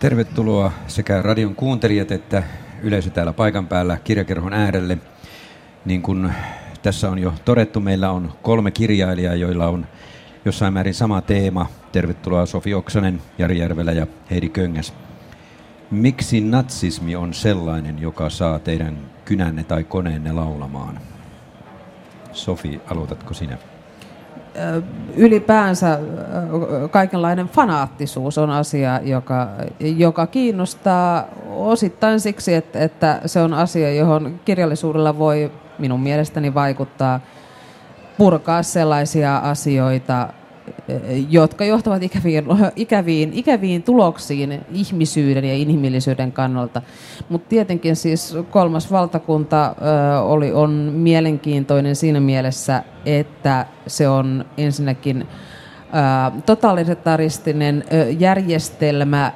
[0.00, 2.42] Tervetuloa sekä radion kuuntelijat että
[2.82, 4.98] yleisö täällä paikan päällä kirjakerhon äärelle.
[5.84, 6.32] Niin kuin
[6.82, 9.86] tässä on jo todettu, meillä on kolme kirjailijaa, joilla on
[10.44, 11.66] jossain määrin sama teema.
[11.92, 14.94] Tervetuloa Sofi Oksanen, Jari Järvelä ja Heidi Köngäs.
[15.90, 21.00] Miksi natsismi on sellainen, joka saa teidän kynänne tai koneenne laulamaan?
[22.32, 23.58] Sofi, aloitatko sinä?
[25.16, 25.98] Ylipäänsä
[26.90, 29.48] kaikenlainen fanaattisuus on asia, joka,
[29.80, 37.20] joka kiinnostaa osittain siksi, että, että se on asia, johon kirjallisuudella voi minun mielestäni vaikuttaa
[38.18, 40.28] purkaa sellaisia asioita,
[41.30, 42.44] jotka johtavat ikäviin,
[42.76, 46.82] ikäviin, ikäviin tuloksiin ihmisyyden ja inhimillisyyden kannalta.
[47.28, 49.74] Mutta tietenkin siis kolmas valtakunta
[50.22, 55.26] oli, on mielenkiintoinen siinä mielessä, että se on ensinnäkin
[56.46, 57.84] totalitaristinen
[58.18, 59.32] järjestelmä,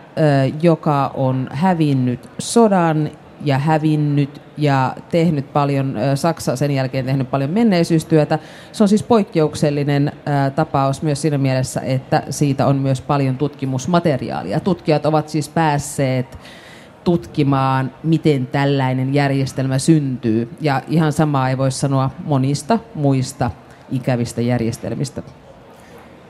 [0.63, 3.11] joka on hävinnyt sodan
[3.45, 8.39] ja hävinnyt ja tehnyt paljon, Saksa sen jälkeen tehnyt paljon menneisyystyötä.
[8.73, 10.13] Se on siis poikkeuksellinen
[10.55, 14.61] tapaus myös siinä mielessä, että siitä on myös paljon tutkimusmateriaalia.
[14.61, 16.39] Tutkijat ovat siis päässeet
[17.05, 20.49] tutkimaan, miten tällainen järjestelmä syntyy.
[20.61, 23.51] Ja ihan samaa ei voi sanoa monista muista
[23.91, 25.23] ikävistä järjestelmistä.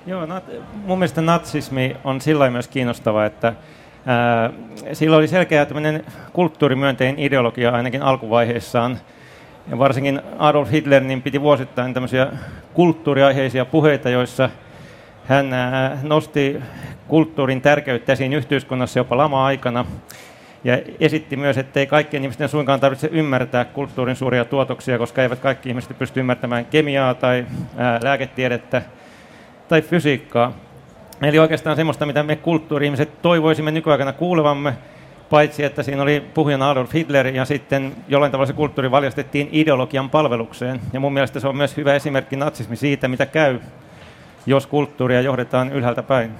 [0.06, 0.26] Joo,
[0.86, 3.54] mun mielestä natsismi on sillä myös kiinnostava, että
[4.92, 8.98] sillä oli selkeä tämmöinen kulttuurimyönteinen ideologia ainakin alkuvaiheessaan.
[9.70, 12.26] Ja varsinkin Adolf Hitler niin piti vuosittain tämmöisiä
[12.74, 14.50] kulttuuriaiheisia puheita, joissa
[15.24, 15.46] hän
[16.02, 16.60] nosti
[17.08, 19.84] kulttuurin tärkeyttä esiin yhteiskunnassa jopa lama-aikana.
[20.64, 25.38] Ja esitti myös, että ei kaikkien ihmisten suinkaan tarvitse ymmärtää kulttuurin suuria tuotoksia, koska eivät
[25.38, 27.46] kaikki ihmiset pysty ymmärtämään kemiaa tai
[28.02, 28.82] lääketiedettä
[29.68, 30.52] tai fysiikkaa.
[31.28, 34.74] Eli oikeastaan semmoista, mitä me kulttuuri-ihmiset toivoisimme nykyaikana kuulevamme,
[35.30, 40.10] paitsi että siinä oli puhujana Adolf Hitler ja sitten jollain tavalla se kulttuuri valjastettiin ideologian
[40.10, 40.80] palvelukseen.
[40.92, 43.60] Ja mun mielestä se on myös hyvä esimerkki natsismi siitä, mitä käy,
[44.46, 46.30] jos kulttuuria johdetaan ylhäältä päin.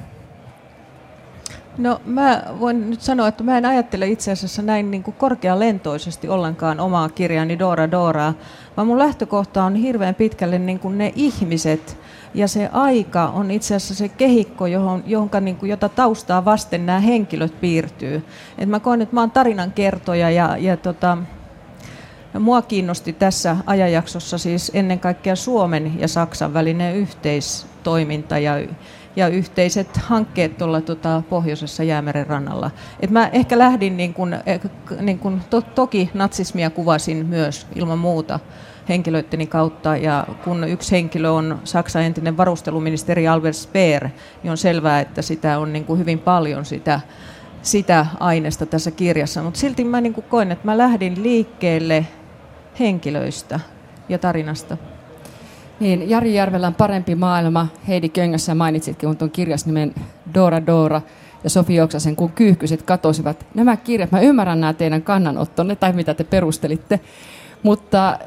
[1.78, 6.28] No mä voin nyt sanoa, että mä en ajattele itse asiassa näin niin kuin korkealentoisesti
[6.28, 8.34] ollenkaan omaa kirjani Dora Doraa,
[8.76, 11.98] vaan mun lähtökohta on hirveän pitkälle niin kuin ne ihmiset,
[12.34, 16.86] ja se aika on itse asiassa se kehikko, johon, johonka, niin kuin, jota taustaa vasten
[16.86, 18.22] nämä henkilöt piirtyy.
[18.58, 21.18] Et mä koen, että mä oon tarinan kertoja ja, ja tota,
[22.40, 28.52] mua kiinnosti tässä ajanjaksossa siis ennen kaikkea Suomen ja Saksan välinen yhteistoiminta ja,
[29.16, 32.70] ja yhteiset hankkeet tuolla tota, pohjoisessa jäämeren rannalla.
[33.00, 34.60] Et mä ehkä lähdin, niin kun, eh,
[35.00, 38.40] niin kun, to, toki natsismia kuvasin myös ilman muuta,
[38.88, 39.96] henkilöitteni kautta.
[39.96, 44.08] Ja kun yksi henkilö on Saksan entinen varusteluministeri Albert Speer,
[44.42, 47.00] niin on selvää, että sitä on niin kuin hyvin paljon sitä,
[47.62, 49.42] sitä aineesta tässä kirjassa.
[49.42, 52.06] Mutta silti mä niin kuin koen, että mä lähdin liikkeelle
[52.80, 53.60] henkilöistä
[54.08, 54.76] ja tarinasta.
[55.80, 59.94] Niin, Jari Järvelän Parempi maailma, Heidi Köngässä mainitsitkin tuon kirjas nimen
[60.34, 61.00] Dora Dora
[61.44, 63.46] ja Sofi Oksasen, kun kyyhkyset katosivat.
[63.54, 67.00] Nämä kirjat, mä ymmärrän nämä teidän kannanottonne tai mitä te perustelitte,
[67.62, 68.18] mutta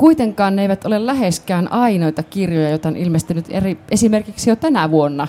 [0.00, 5.28] Kuitenkaan ne eivät ole läheskään ainoita kirjoja, joita on ilmestynyt eri, esimerkiksi jo tänä vuonna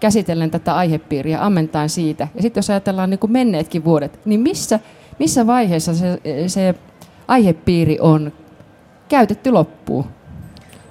[0.00, 2.28] käsitellen tätä aihepiiriä, ammentaen siitä.
[2.34, 4.80] Ja sitten jos ajatellaan niin kuin menneetkin vuodet, niin missä,
[5.18, 6.74] missä vaiheessa se, se
[7.28, 8.32] aihepiiri on
[9.08, 10.04] käytetty loppuun?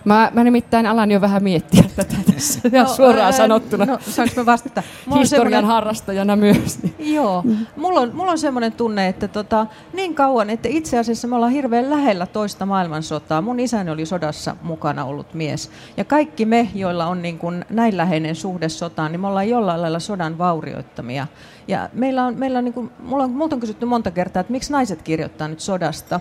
[0.06, 3.86] Mä, mä nimittäin alan jo vähän miettiä tätä tässä no, suoraan ää, sanottuna.
[3.86, 4.84] No, saanko mä vastata?
[5.06, 6.80] Mulla Historian harrastajana myös.
[7.00, 7.42] Joo.
[7.46, 7.66] Mm.
[7.76, 11.52] Mulla on, mulla on semmoinen tunne, että tota, niin kauan, että itse asiassa me ollaan
[11.52, 13.42] hirveän lähellä toista maailmansotaa.
[13.42, 15.72] Mun isäni oli sodassa mukana ollut mies.
[15.98, 19.82] Ja kaikki me, joilla on niin kuin näin läheinen suhde sotaan, niin me ollaan jollain
[19.82, 21.28] lailla sodan vaurioittamia.
[21.68, 24.52] Ja meillä on, meillä on, niin kuin, mulla on, multa on kysytty monta kertaa, että
[24.52, 26.20] miksi naiset kirjoittaa nyt sodasta.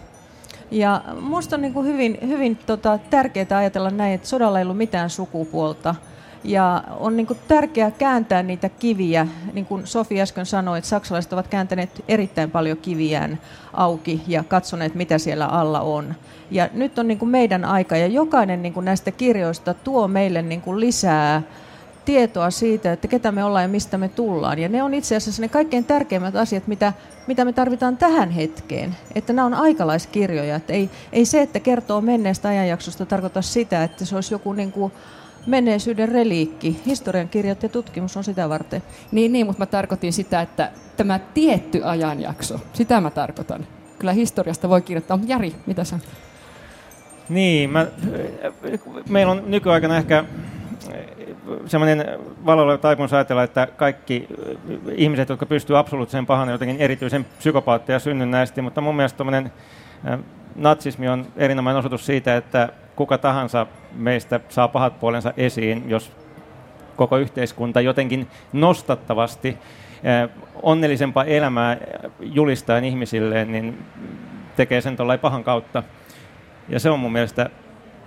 [0.72, 4.76] Ja minusta on niin kuin hyvin, hyvin tota, tärkeää ajatella näin, että sodalla ei ollut
[4.76, 5.94] mitään sukupuolta.
[6.44, 11.48] Ja on niin tärkeää kääntää niitä kiviä, niin kuin Sofi äsken sanoi, että saksalaiset ovat
[11.48, 13.38] kääntäneet erittäin paljon kiviään
[13.72, 16.14] auki ja katsoneet, mitä siellä alla on.
[16.50, 21.42] Ja nyt on niin meidän aika, ja jokainen niin näistä kirjoista tuo meille niin lisää
[22.04, 24.58] tietoa siitä, että ketä me ollaan ja mistä me tullaan.
[24.58, 26.92] Ja ne on itse asiassa ne kaikkein tärkeimmät asiat, mitä,
[27.26, 28.96] mitä me tarvitaan tähän hetkeen.
[29.14, 30.56] Että nämä on aikalaiskirjoja.
[30.56, 34.72] Että ei, ei se, että kertoo menneestä ajanjaksosta, tarkoita sitä, että se olisi joku niin
[34.72, 34.92] kuin
[35.46, 36.80] menneisyyden reliikki.
[36.86, 38.82] Historian kirjat ja tutkimus on sitä varten.
[39.12, 43.66] Niin, niin, mutta mä tarkoitin sitä, että tämä tietty ajanjakso, sitä mä tarkoitan.
[43.98, 45.98] Kyllä historiasta voi kirjoittaa, mutta Jari, mitä sä?
[47.28, 47.86] Niin, mä,
[49.08, 50.24] meillä on nykyaikana ehkä
[51.66, 52.04] semmoinen
[52.46, 54.28] valolla taipumus ajatella, että kaikki
[54.94, 59.24] ihmiset, jotka pystyvät absoluuttiseen pahan, jotenkin erityisen psykopaatteja synnynnäisesti, mutta mun mielestä
[60.56, 66.12] natsismi on erinomainen osoitus siitä, että kuka tahansa meistä saa pahat puolensa esiin, jos
[66.96, 69.58] koko yhteiskunta jotenkin nostattavasti
[70.62, 71.76] onnellisempaa elämää
[72.20, 73.78] julistaen ihmisilleen, niin
[74.56, 75.82] tekee sen tuollain pahan kautta.
[76.68, 77.50] Ja se on mun mielestä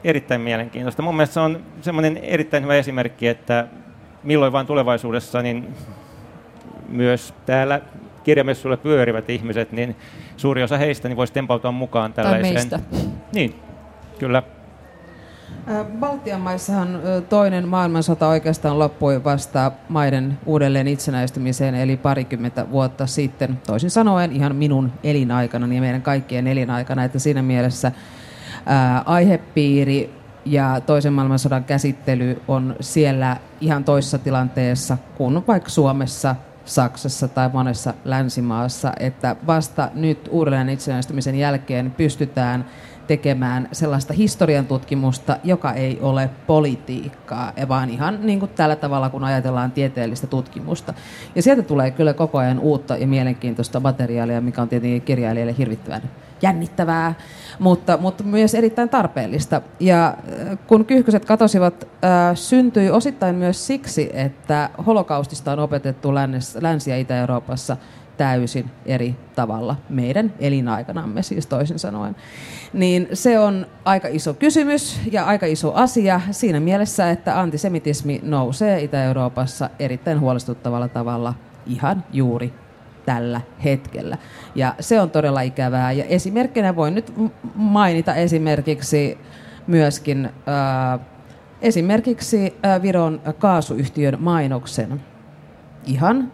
[0.06, 1.02] erittäin mielenkiintoista.
[1.02, 3.68] Mun mielestä se on semmoinen erittäin hyvä esimerkki, että
[4.24, 5.74] milloin vain tulevaisuudessa niin
[6.90, 7.82] myös täällä
[8.24, 9.96] kirjamessuilla pyörivät ihmiset, niin
[10.38, 12.70] suuri osa heistä niin voisi tempautua mukaan tällaiseen.
[12.70, 12.80] Tai meistä.
[13.34, 13.56] Niin,
[14.20, 14.44] kyllä.
[16.00, 17.00] Baltian maissahan
[17.30, 23.60] toinen maailmansota oikeastaan loppui vasta maiden uudelleen itsenäistymiseen, eli parikymmentä vuotta sitten.
[23.68, 27.92] Toisin sanoen ihan minun elinaikana ja meidän kaikkien elinaikana, että siinä mielessä
[28.66, 30.14] ää, aihepiiri
[30.46, 36.36] ja toisen maailmansodan käsittely on siellä ihan toisessa tilanteessa kuin vaikka Suomessa,
[36.66, 42.66] Saksassa tai monessa länsimaassa, että vasta nyt uudelleen itsenäistymisen jälkeen pystytään
[43.08, 49.24] tekemään sellaista historian tutkimusta, joka ei ole politiikkaa, vaan ihan niin kuin tällä tavalla, kun
[49.24, 50.94] ajatellaan tieteellistä tutkimusta.
[51.36, 56.02] Ja sieltä tulee kyllä koko ajan uutta ja mielenkiintoista materiaalia, mikä on tietenkin kirjailijalle hirvittävän
[56.42, 57.14] jännittävää,
[57.60, 59.62] mutta, mutta myös erittäin tarpeellista.
[59.80, 66.14] Ja äh, kun kyyhkyset katosivat, äh, syntyi osittain myös siksi, että holokaustista on opetettu
[66.62, 67.78] Länsi- ja Itä-Euroopassa
[68.18, 72.16] täysin eri tavalla meidän elinaikanamme, siis toisin sanoen.
[72.74, 78.84] Niin se on aika iso kysymys ja aika iso asia siinä mielessä, että antisemitismi nousee
[78.84, 81.34] Itä-Euroopassa erittäin huolestuttavalla tavalla
[81.66, 82.54] ihan juuri
[83.06, 84.18] tällä hetkellä.
[84.56, 85.92] Ja se on todella ikävää.
[85.92, 87.14] Ja esimerkkinä voin nyt
[87.56, 89.18] mainita esimerkiksi
[89.68, 91.00] myöskin äh,
[91.62, 95.04] esimerkiksi äh, Viron kaasuyhtiön mainoksen.
[95.86, 96.32] Ihan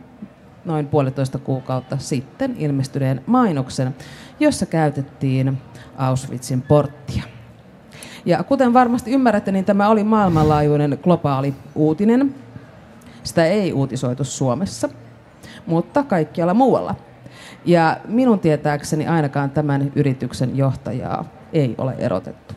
[0.66, 3.96] noin puolitoista kuukautta sitten ilmestyneen mainoksen,
[4.40, 5.58] jossa käytettiin
[5.98, 7.24] Auschwitzin porttia.
[8.26, 12.36] Ja kuten varmasti ymmärrätte, niin tämä oli maailmanlaajuinen globaali uutinen.
[13.24, 14.90] Sitä ei uutisoitu Suomessa,
[15.66, 16.96] mutta kaikkialla muualla.
[17.66, 22.54] Ja minun tietääkseni ainakaan tämän yrityksen johtajaa ei ole erotettu.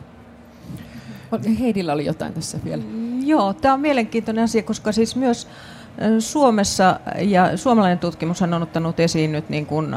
[1.59, 2.83] Heidillä oli jotain tässä vielä.
[3.25, 5.47] Joo, tämä on mielenkiintoinen asia, koska siis myös
[6.19, 9.95] Suomessa ja suomalainen tutkimus on ottanut esiin nyt niin kuin,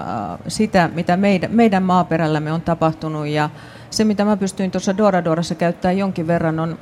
[0.48, 3.50] sitä, mitä meidän, meidän maaperällämme on tapahtunut ja
[3.90, 6.78] se, mitä mä pystyin tuossa Dora Dorassa käyttämään jonkin verran, on,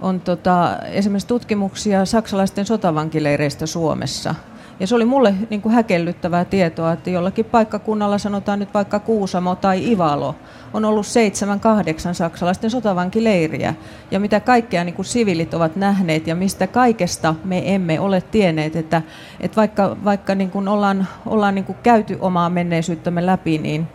[0.00, 4.34] on tota, esimerkiksi tutkimuksia saksalaisten sotavankileireistä Suomessa–
[4.80, 9.54] ja se oli mulle niin kuin häkellyttävää tietoa, että jollakin paikkakunnalla, sanotaan nyt vaikka Kuusamo
[9.54, 10.34] tai Ivalo,
[10.74, 13.74] on ollut seitsemän, kahdeksan saksalaisten sotavankileiriä.
[14.10, 18.76] Ja mitä kaikkea niin kuin sivilit ovat nähneet ja mistä kaikesta me emme ole tienneet,
[18.76, 19.02] että,
[19.40, 23.88] että vaikka, vaikka niin kuin ollaan, ollaan niin kuin käyty omaa menneisyyttämme läpi, niin,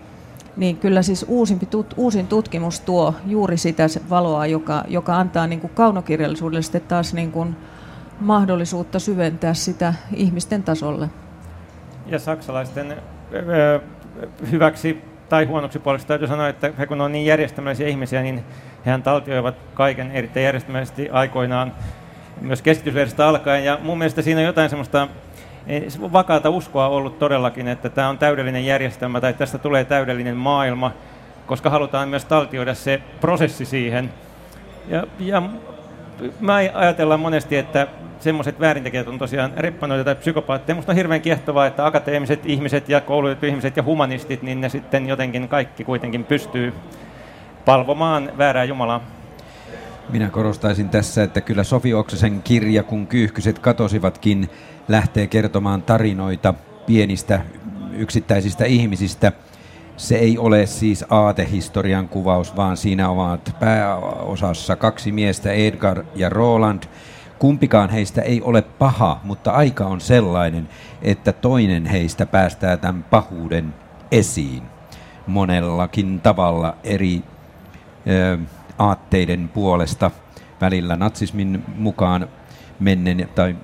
[0.58, 5.60] niin kyllä siis uusimpi, tut, uusin tutkimus tuo juuri sitä valoa, joka, joka antaa niin
[5.60, 7.56] kuin kaunokirjallisuudelle sitten taas niin kuin,
[8.22, 11.10] mahdollisuutta syventää sitä ihmisten tasolle.
[12.06, 12.98] Ja saksalaisten
[14.52, 18.44] hyväksi tai huonoksi puolesta täytyy sanoa, että he kun on niin järjestelmällisiä ihmisiä, niin
[18.86, 21.74] hehän taltioivat kaiken erittäin järjestelmällisesti aikoinaan
[22.42, 23.66] myös keskitysversiosta alkaen.
[23.66, 25.08] Ja mun mielestä siinä on jotain semmoista
[26.14, 30.92] vakaata uskoa ollut todellakin, että tämä on täydellinen järjestelmä tai tästä tulee täydellinen maailma,
[31.46, 34.14] koska halutaan myös taltioida se prosessi siihen.
[34.88, 35.42] Ja, ja
[36.40, 37.88] mä ajatellaan monesti, että
[38.20, 40.76] semmoiset väärintekijät on tosiaan reppanoita tai psykopaatteja.
[40.76, 45.08] Minusta on hirveän kiehtovaa, että akateemiset ihmiset ja koulutetut ihmiset ja humanistit, niin ne sitten
[45.08, 46.74] jotenkin kaikki kuitenkin pystyy
[47.66, 49.02] palvomaan väärää Jumalaa.
[50.10, 54.50] Minä korostaisin tässä, että kyllä Sofi Oksasen kirja, kun kyyhkyset katosivatkin,
[54.88, 56.54] lähtee kertomaan tarinoita
[56.86, 57.42] pienistä
[57.94, 59.32] yksittäisistä ihmisistä.
[60.02, 66.84] Se ei ole siis aatehistorian kuvaus, vaan siinä ovat pääosassa kaksi miestä, Edgar ja Roland,
[67.40, 70.70] Kumpikaan heistä ei ole paha, mutta aika on sellainen,
[71.02, 73.74] että toinen heistä päästää tämän pahuuden
[74.12, 74.64] esiin
[75.28, 77.24] monellakin tavalla eri
[78.08, 78.38] ö,
[78.78, 80.12] aatteiden puolesta.
[80.62, 82.28] Välillä natsismin mukaan
[82.80, 83.56] mennen tai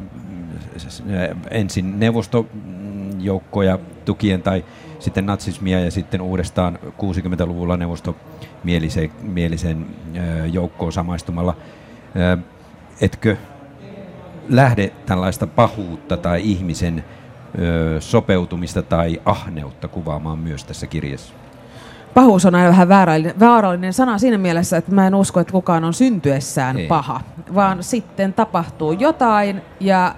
[1.51, 4.65] ensin neuvostojoukkoja tukien tai
[4.99, 9.85] sitten natsismia ja sitten uudestaan 60-luvulla neuvostomieliseen
[10.51, 11.55] joukkoon samaistumalla.
[13.01, 13.37] Etkö
[14.49, 17.05] lähde tällaista pahuutta tai ihmisen
[17.99, 21.33] sopeutumista tai ahneutta kuvaamaan myös tässä kirjassa?
[22.17, 25.83] pahuus on aina vähän vaarallinen, vaarallinen sana siinä mielessä, että mä en usko, että kukaan
[25.83, 26.87] on syntyessään Ei.
[26.87, 27.21] paha,
[27.55, 30.15] vaan sitten tapahtuu jotain ja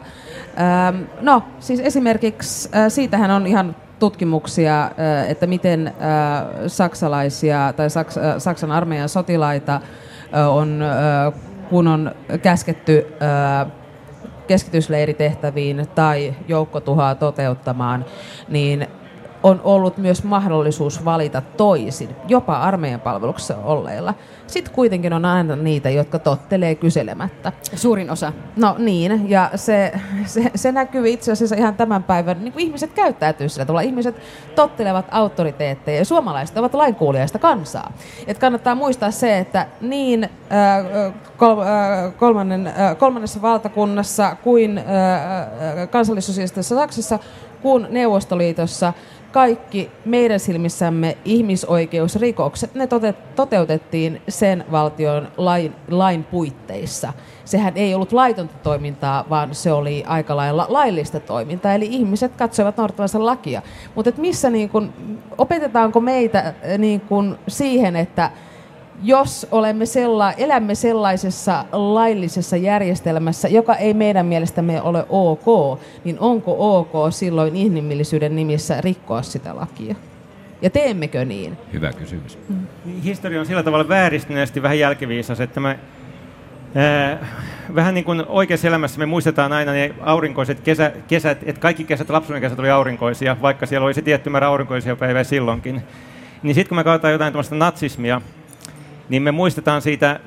[0.87, 4.91] ähm, no siis esimerkiksi äh, siitähän on ihan tutkimuksia,
[5.27, 5.93] että miten
[6.67, 9.81] saksalaisia tai Saks, Saksan armeijan sotilaita
[10.51, 10.83] on,
[11.69, 13.07] kun on käsketty
[14.47, 18.05] keskitysleiritehtäviin tai joukkotuhaa toteuttamaan,
[18.47, 18.87] niin
[19.43, 24.13] on ollut myös mahdollisuus valita toisin, jopa armeijan palveluksessa olleilla.
[24.47, 27.51] Sitten kuitenkin on aina niitä, jotka tottelee kyselemättä.
[27.75, 28.33] Suurin osa.
[28.55, 29.91] No niin, ja se,
[30.25, 33.81] se, se näkyy itse asiassa ihan tämän päivän, niin kuin ihmiset käyttäytyy sillä tavalla.
[33.81, 34.15] Ihmiset
[34.55, 37.93] tottelevat autoriteetteja ja suomalaiset ovat lainkuulijaista kansaa.
[38.27, 41.67] Et kannattaa muistaa se, että niin äh, kol, äh,
[42.17, 44.85] kolmannen, äh, kolmannessa valtakunnassa kuin äh,
[45.89, 47.19] kansallisosialistisessa Saksassa
[47.61, 48.93] kuin Neuvostoliitossa–
[49.31, 52.87] kaikki meidän silmissämme ihmisoikeusrikokset, ne
[53.35, 57.13] toteutettiin sen valtion lain, lain puitteissa.
[57.45, 61.73] Sehän ei ollut laitonta toimintaa, vaan se oli aika lailla laillista toimintaa.
[61.73, 63.61] Eli ihmiset katsoivat noudattavansa lakia.
[63.95, 64.93] Mutta missä niin kun,
[65.37, 68.31] opetetaanko meitä niin kun siihen, että
[69.03, 76.55] jos olemme sella, elämme sellaisessa laillisessa järjestelmässä, joka ei meidän mielestämme ole ok, niin onko
[76.59, 79.95] ok silloin inhimillisyyden nimissä rikkoa sitä lakia?
[80.61, 81.57] Ja teemmekö niin?
[81.73, 82.37] Hyvä kysymys.
[82.49, 82.65] Mm.
[83.03, 85.79] Historia on sillä tavalla vääristyneesti vähän jälkiviisas, että me
[86.77, 87.19] Äh,
[87.75, 92.09] vähän niin kuin oikeassa elämässä me muistetaan aina ne aurinkoiset kesä, kesät, että kaikki kesät,
[92.09, 95.81] lapsuuden kesät oli aurinkoisia, vaikka siellä oli se tietty määrä aurinkoisia päiviä silloinkin.
[96.43, 98.21] Niin sitten kun me katsotaan jotain tämmöistä natsismia,
[99.09, 100.19] niin me muistetaan siitä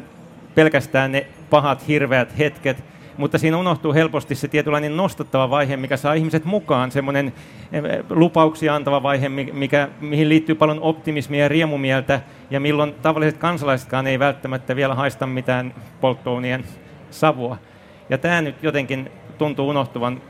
[0.55, 2.85] pelkästään ne pahat, hirveät hetket,
[3.17, 7.33] mutta siinä unohtuu helposti se tietynlainen nostattava vaihe, mikä saa ihmiset mukaan, semmoinen
[7.73, 12.21] eh, lupauksia antava vaihe, mikä, mihin liittyy paljon optimismia ja riemumieltä,
[12.51, 16.65] ja milloin tavalliset kansalaisetkaan ei välttämättä vielä haista mitään polttoonien
[17.11, 17.57] savua.
[18.11, 20.23] Ja tämä nyt jotenkin tuntuu unohtuvan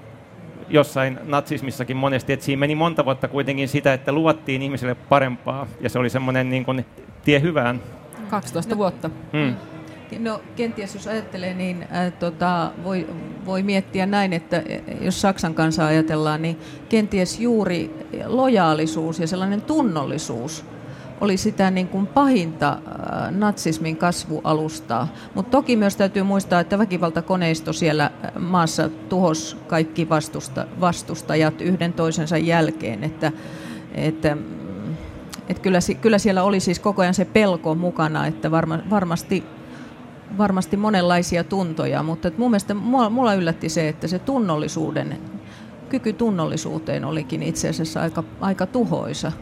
[0.69, 5.91] jossain natsismissakin monesti, että siinä meni monta vuotta kuitenkin sitä, että luvattiin ihmisille parempaa, ja
[5.91, 6.87] se oli semmoinen niin kuin
[7.25, 7.81] tie hyvään
[8.33, 9.11] 12 vuotta.
[9.33, 9.55] Mm.
[10.19, 13.07] No kenties jos ajattelee, niin äh, tota, voi,
[13.47, 14.63] voi miettiä näin, että
[15.01, 16.59] jos Saksan kanssa ajatellaan, niin
[16.89, 20.65] kenties juuri lojaalisuus ja sellainen tunnollisuus
[21.21, 25.09] oli sitä niin kuin pahinta äh, natsismin kasvualustaa.
[25.35, 32.39] Mutta toki myös täytyy muistaa, että väkivaltakoneisto siellä maassa tuhos kaikki vastusta, vastustajat yhden toisensa
[32.39, 33.05] jälkeen.
[33.05, 33.33] Että,
[33.95, 34.37] että
[35.49, 39.45] et kyllä, kyllä siellä oli siis koko ajan se pelko mukana, että varma, varmasti,
[40.39, 45.19] varmasti monenlaisia tuntoja, mutta et mun mielestä mulla, mulla yllätti se, että se tunnollisuuden,
[45.89, 49.33] kyky tunnollisuuteen olikin itse asiassa aika, aika tuhoisa.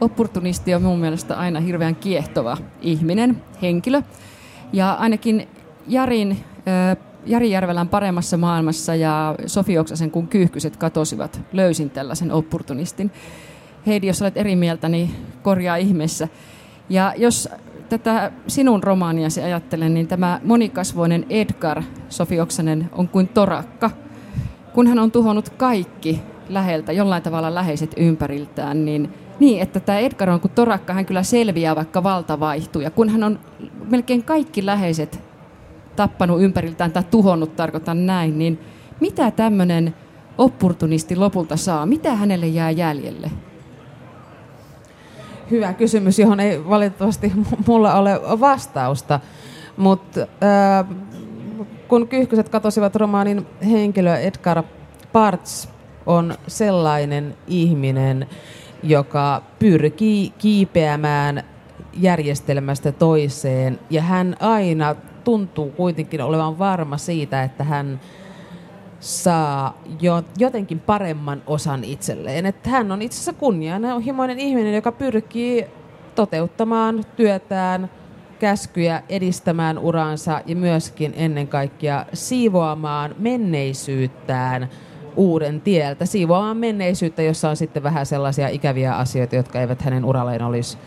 [0.00, 4.02] Opportunisti on mun mielestä aina hirveän kiehtova ihminen, henkilö.
[4.72, 5.48] Ja ainakin
[5.88, 6.44] Jarin,
[7.26, 13.10] Jari Järvelän paremmassa maailmassa ja Sofi Oksasen kun kyyhkyset katosivat, löysin tällaisen opportunistin.
[13.86, 15.10] Heidi, jos olet eri mieltä, niin
[15.42, 16.28] korjaa ihmeessä.
[16.88, 17.48] Ja jos
[17.88, 23.90] tätä sinun romaaniasi ajattelen, niin tämä monikasvoinen Edgar Sofi Oksanen on kuin torakka.
[24.72, 30.30] Kun hän on tuhonnut kaikki läheltä, jollain tavalla läheiset ympäriltään, niin niin, että tämä Edgar
[30.30, 32.82] on kuin torakka, hän kyllä selviää, vaikka valta vaihtuu.
[32.82, 33.38] Ja kun hän on
[33.90, 35.20] melkein kaikki läheiset
[35.96, 38.58] tappanut ympäriltään tai tuhonnut, tarkoitan näin, niin
[39.00, 39.94] mitä tämmöinen
[40.38, 41.86] opportunisti lopulta saa?
[41.86, 43.30] Mitä hänelle jää jäljelle?
[45.50, 47.32] Hyvä kysymys, johon ei valitettavasti
[47.66, 49.20] mulla ole vastausta.
[49.76, 50.86] Mutta äh,
[51.88, 54.62] kun Kyyhkyset katosivat romaanin henkilö Edgar
[55.12, 55.68] Parts
[56.06, 58.26] on sellainen ihminen,
[58.82, 61.42] joka pyrkii kiipeämään
[61.92, 68.00] järjestelmästä toiseen ja hän aina tuntuu kuitenkin olevan varma siitä, että hän
[69.04, 72.46] saa jo, jotenkin paremman osan itselleen.
[72.46, 75.66] Että hän on itse asiassa kunnianhimoinen ihminen, joka pyrkii
[76.14, 77.90] toteuttamaan työtään,
[78.38, 84.68] käskyjä, edistämään uransa ja myöskin ennen kaikkea siivoamaan menneisyyttään
[85.16, 86.06] uuden tieltä.
[86.06, 90.78] Siivoamaan menneisyyttä, jossa on sitten vähän sellaisia ikäviä asioita, jotka eivät hänen uralleen olisi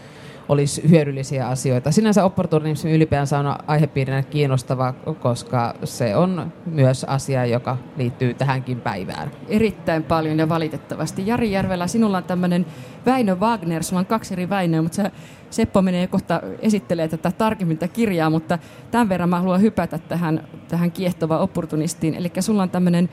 [0.50, 1.92] olisi hyödyllisiä asioita.
[1.92, 9.32] Sinänsä opportunismi ylipäänsä on aihepiirinä kiinnostava, koska se on myös asia, joka liittyy tähänkin päivään.
[9.48, 11.28] Erittäin paljon ja valitettavasti.
[11.28, 12.66] Jari Järvelä, sinulla on tämmöinen
[13.06, 15.12] Väinö Wagner, sulla on kaksi eri Väinöä, mutta se
[15.50, 18.60] Seppo menee kohta esittelee tätä tarkemmin tätä kirjaa, mutta
[18.92, 22.16] tämän verran mä haluan hypätä tähän, tähän kiehtovaan opportunistiin.
[22.16, 23.10] Eli sulla on tämmöinen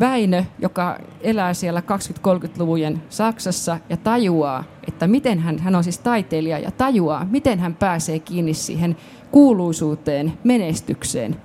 [0.00, 6.58] Väinö, joka elää siellä 20-30-luvujen Saksassa ja tajuaa, että miten hän, hän on siis taiteilija
[6.58, 8.96] ja tajuaa, miten hän pääsee kiinni siihen
[9.30, 11.36] kuuluisuuteen, menestykseen.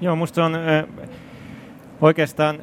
[0.00, 0.84] Joo, musta on äh,
[2.00, 2.58] oikeastaan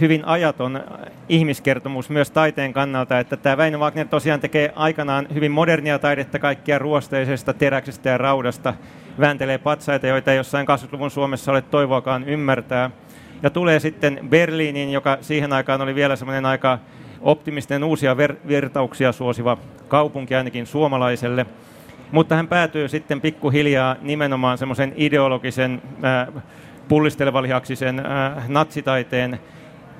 [0.00, 0.80] hyvin ajaton
[1.28, 6.78] ihmiskertomus myös taiteen kannalta, että tämä Väinö Wagner tosiaan tekee aikanaan hyvin modernia taidetta kaikkia
[6.78, 8.74] ruosteisesta, teräksestä ja raudasta,
[9.20, 12.90] vääntelee patsaita, joita jossain 20-luvun Suomessa ole toivoakaan ymmärtää.
[13.42, 16.78] Ja tulee sitten Berliiniin, joka siihen aikaan oli vielä semmoinen aika
[17.20, 21.46] optimistinen uusia ver- vertauksia suosiva kaupunki ainakin suomalaiselle.
[22.12, 26.42] Mutta hän päätyy sitten pikkuhiljaa nimenomaan semmoisen ideologisen, äh,
[26.88, 29.40] pullistelevalhiaksisen äh, natsitaiteen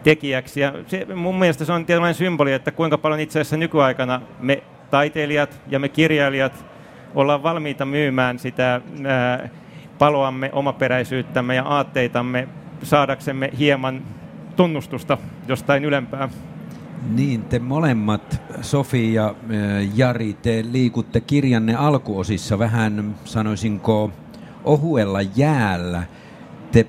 [0.02, 0.60] tekijäksi.
[0.60, 4.62] Ja se, mun mielestä se on tietynlainen symboli, että kuinka paljon itse asiassa nykyaikana me
[4.90, 6.66] taiteilijat ja me kirjailijat
[7.14, 9.48] ollaan valmiita myymään sitä ää,
[9.98, 12.48] paloamme, omaperäisyyttämme ja aatteitamme
[12.82, 14.02] saadaksemme hieman
[14.56, 15.18] tunnustusta
[15.48, 16.28] jostain ylempää.
[17.14, 19.34] Niin, te molemmat, Sofi ja
[19.94, 24.10] Jari, te liikutte kirjanne alkuosissa vähän, sanoisinko,
[24.64, 26.02] ohuella jäällä.
[26.72, 26.86] Te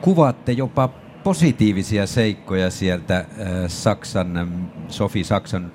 [0.00, 0.88] kuvaatte jopa
[1.24, 3.24] positiivisia seikkoja sieltä
[3.66, 4.48] Saksan,
[4.88, 5.72] Sofi Saksan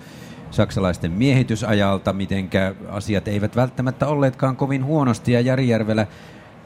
[0.51, 6.07] saksalaisten miehitysajalta, mitenkä asiat eivät välttämättä olleetkaan kovin huonosti, ja Jari Järvelä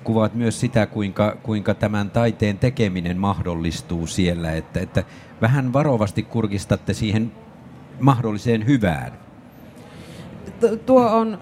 [0.05, 5.03] kuvaat myös sitä, kuinka, kuinka tämän taiteen tekeminen mahdollistuu siellä, että, että
[5.41, 7.31] vähän varovasti kurkistatte siihen
[7.99, 9.25] mahdolliseen hyvään
[10.85, 11.37] tuo on,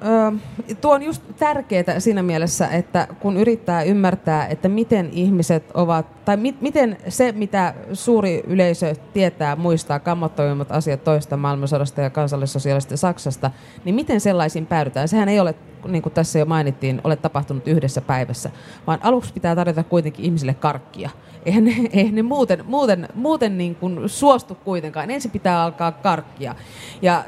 [0.81, 6.37] tuo on just tärkeää siinä mielessä, että kun yrittää ymmärtää, että miten ihmiset ovat, tai
[6.37, 13.51] mi, miten se, mitä suuri yleisö tietää, muistaa kammottavimmat asiat toista maailmansodasta ja kansallissosiaalista Saksasta,
[13.85, 15.07] niin miten sellaisiin päädytään?
[15.07, 15.55] Sehän ei ole,
[15.87, 18.49] niin kuin tässä jo mainittiin, ole tapahtunut yhdessä päivässä,
[18.87, 21.09] vaan aluksi pitää tarjota kuitenkin ihmisille karkkia.
[21.45, 25.11] Eihän ne, eihän ne muuten, muuten, muuten niin kuin suostu kuitenkaan.
[25.11, 26.55] Ensin pitää alkaa karkkia
[27.01, 27.25] ja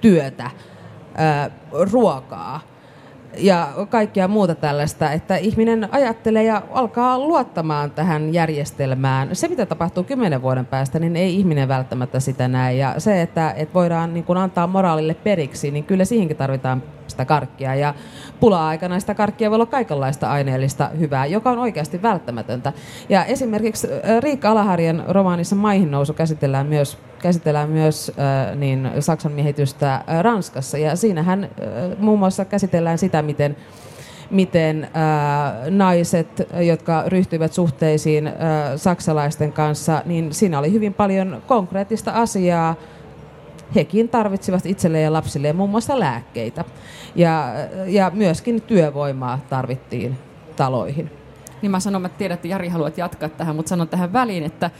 [0.00, 0.50] työtä
[1.92, 2.60] ruokaa
[3.38, 9.36] ja kaikkia muuta tällaista, että ihminen ajattelee ja alkaa luottamaan tähän järjestelmään.
[9.36, 12.74] Se, mitä tapahtuu kymmenen vuoden päästä, niin ei ihminen välttämättä sitä näe.
[12.74, 16.82] Ja se, että, että voidaan niin kuin antaa moraalille periksi, niin kyllä siihenkin tarvitaan
[17.14, 17.74] sitä karkkia.
[17.74, 17.94] Ja
[18.40, 22.72] pula-aikana sitä karkkia voi olla kaikenlaista aineellista hyvää, joka on oikeasti välttämätöntä.
[23.08, 23.88] Ja esimerkiksi
[24.20, 30.78] Riikka Alaharjan romaanissa Maihin nousu käsitellään myös käsitellään myös äh, niin Saksan miehitystä äh, Ranskassa.
[30.78, 31.50] Ja siinähän äh,
[31.98, 33.56] muun muassa käsitellään sitä, miten
[34.30, 34.90] miten äh,
[35.70, 38.34] naiset, jotka ryhtyivät suhteisiin äh,
[38.76, 42.74] saksalaisten kanssa, niin siinä oli hyvin paljon konkreettista asiaa.
[43.74, 46.64] Hekin tarvitsivat itselleen ja lapsilleen muun muassa lääkkeitä.
[47.16, 47.54] Ja,
[47.86, 50.18] ja myöskin työvoimaa tarvittiin
[50.56, 51.10] taloihin.
[51.62, 54.70] Niin mä sanon, että tiedän, että Jari haluat jatkaa tähän, mutta sanon tähän väliin, että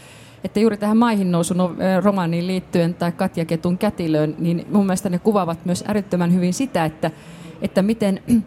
[0.44, 5.18] että juuri tähän maihin nousun romaaniin liittyen tai Katja Ketun kätilöön, niin mun mielestä ne
[5.18, 7.10] kuvaavat myös älyttömän hyvin sitä, että,
[7.62, 8.20] että miten,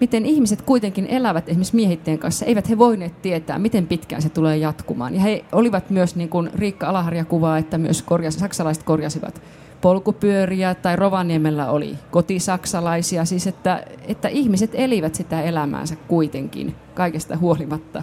[0.00, 2.44] miten ihmiset kuitenkin elävät esimerkiksi miehitteen kanssa.
[2.44, 5.14] Eivät he voineet tietää, miten pitkään se tulee jatkumaan.
[5.14, 9.42] Ja he olivat myös, niin kuin Riikka Alaharja kuvaa, että myös korjas, saksalaiset korjasivat
[9.80, 13.24] polkupyöriä tai Rovaniemellä oli kotisaksalaisia.
[13.24, 18.02] Siis että, että ihmiset elivät sitä elämäänsä kuitenkin kaikesta huolimatta.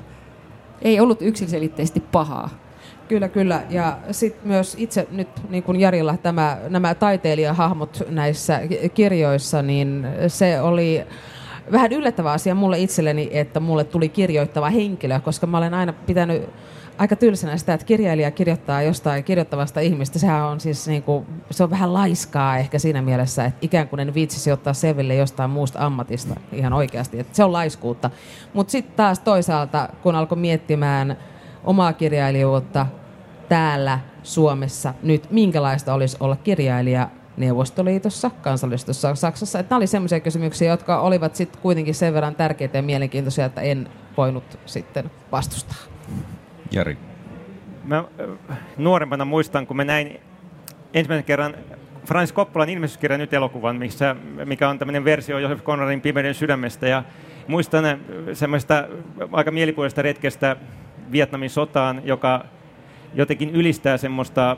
[0.82, 2.50] Ei ollut yksilöselitteisesti pahaa.
[3.08, 3.64] Kyllä, kyllä.
[3.70, 8.60] Ja sitten myös itse nyt, niin kuin Jarilla, tämä, nämä taiteilijahahmot näissä
[8.94, 11.04] kirjoissa, niin se oli
[11.72, 16.50] vähän yllättävä asia mulle itselleni, että mulle tuli kirjoittava henkilö, koska mä olen aina pitänyt
[16.98, 20.20] aika tylsänä sitä, että kirjailija kirjoittaa jostain kirjoittavasta ihmistä.
[20.20, 24.00] Sehän on siis niin kuin, se on vähän laiskaa ehkä siinä mielessä, että ikään kuin
[24.00, 27.20] en viitsisi ottaa selville jostain muusta ammatista ihan oikeasti.
[27.20, 28.10] Että se on laiskuutta.
[28.54, 31.18] Mutta sitten taas toisaalta, kun alkoi miettimään
[31.64, 32.86] omaa kirjailijuutta
[33.50, 39.60] täällä Suomessa nyt, minkälaista olisi olla kirjailija Neuvostoliitossa, kansallistossa Saksassa.
[39.60, 43.62] Että nämä olivat sellaisia kysymyksiä, jotka olivat sitten kuitenkin sen verran tärkeitä ja mielenkiintoisia, että
[43.62, 45.93] en voinut sitten vastustaa.
[46.74, 46.98] Jari.
[47.84, 50.20] Mä äh, nuorempana muistan, kun mä näin
[50.94, 51.56] ensimmäisen kerran
[52.06, 56.88] Frans Koppolan ilmestyskirjan nyt elokuvan, missä, mikä on tämmöinen versio Josef Conradin Pimeyden sydämestä.
[56.88, 57.04] Ja
[57.48, 57.98] muistan äh,
[58.34, 58.88] semmoista
[59.32, 60.56] aika mielipuolista retkestä
[61.12, 62.46] Vietnamin sotaan, joka
[63.14, 64.58] jotenkin ylistää semmoista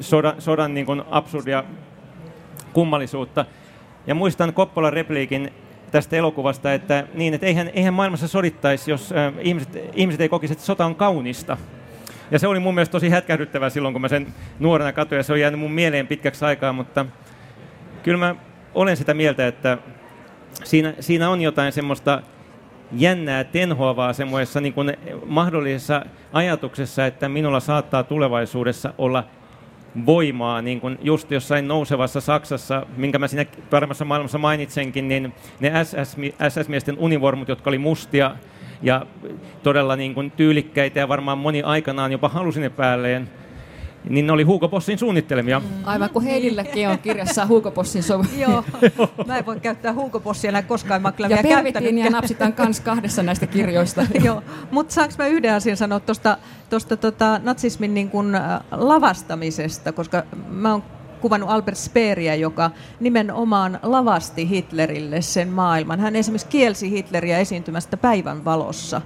[0.00, 1.64] sodan, sodan niin kuin absurdia
[2.72, 3.44] kummallisuutta.
[4.06, 5.52] Ja muistan Koppolan repliikin
[5.90, 10.52] tästä elokuvasta, että, niin, että eihän, eihän maailmassa sodittaisi, jos äh, ihmiset, ihmiset ei kokisi,
[10.52, 11.56] että sota on kaunista.
[12.30, 14.26] Ja se oli mun mielestä tosi hätkähdyttävää silloin, kun mä sen
[14.58, 17.06] nuorena katsoin, ja se on jäänyt mun mieleen pitkäksi aikaa, mutta
[18.02, 18.34] kyllä mä
[18.74, 19.78] olen sitä mieltä, että
[20.64, 22.22] siinä, siinä on jotain semmoista
[22.92, 24.74] jännää, tenhoavaa semmoisessa niin
[25.26, 29.24] mahdollisessa ajatuksessa, että minulla saattaa tulevaisuudessa olla
[30.06, 35.72] voimaa, niin kuin just jossain nousevassa Saksassa, minkä mä siinä paremmassa maailmassa mainitsenkin, niin ne
[36.48, 38.36] SS-miesten univormut, jotka oli mustia
[38.82, 39.06] ja
[39.62, 43.30] todella niin kuin tyylikkäitä ja varmaan moni aikanaan jopa halusi ne päälleen,
[44.08, 45.60] niin ne oli Hugo Bossin suunnittelemia.
[45.60, 45.66] Mm.
[45.84, 48.64] Aivan kuin Heidilläkin on kirjassa Hugo Bossin so- Joo,
[49.26, 52.80] mä en voi käyttää Hugo Bossia enää koskaan, mä kyllä ja vielä ja napsitaan kans
[52.80, 54.06] kahdessa näistä kirjoista.
[54.24, 56.38] Joo, mutta saanko mä yhden asian sanoa tuosta
[56.70, 60.82] tosta, tota, natsismin niin kun, äh, lavastamisesta, koska mä oon
[61.26, 66.00] kuvannut Albert Speeria, joka nimenomaan lavasti Hitlerille sen maailman.
[66.00, 69.02] Hän esimerkiksi kielsi Hitleriä esiintymästä päivän valossa,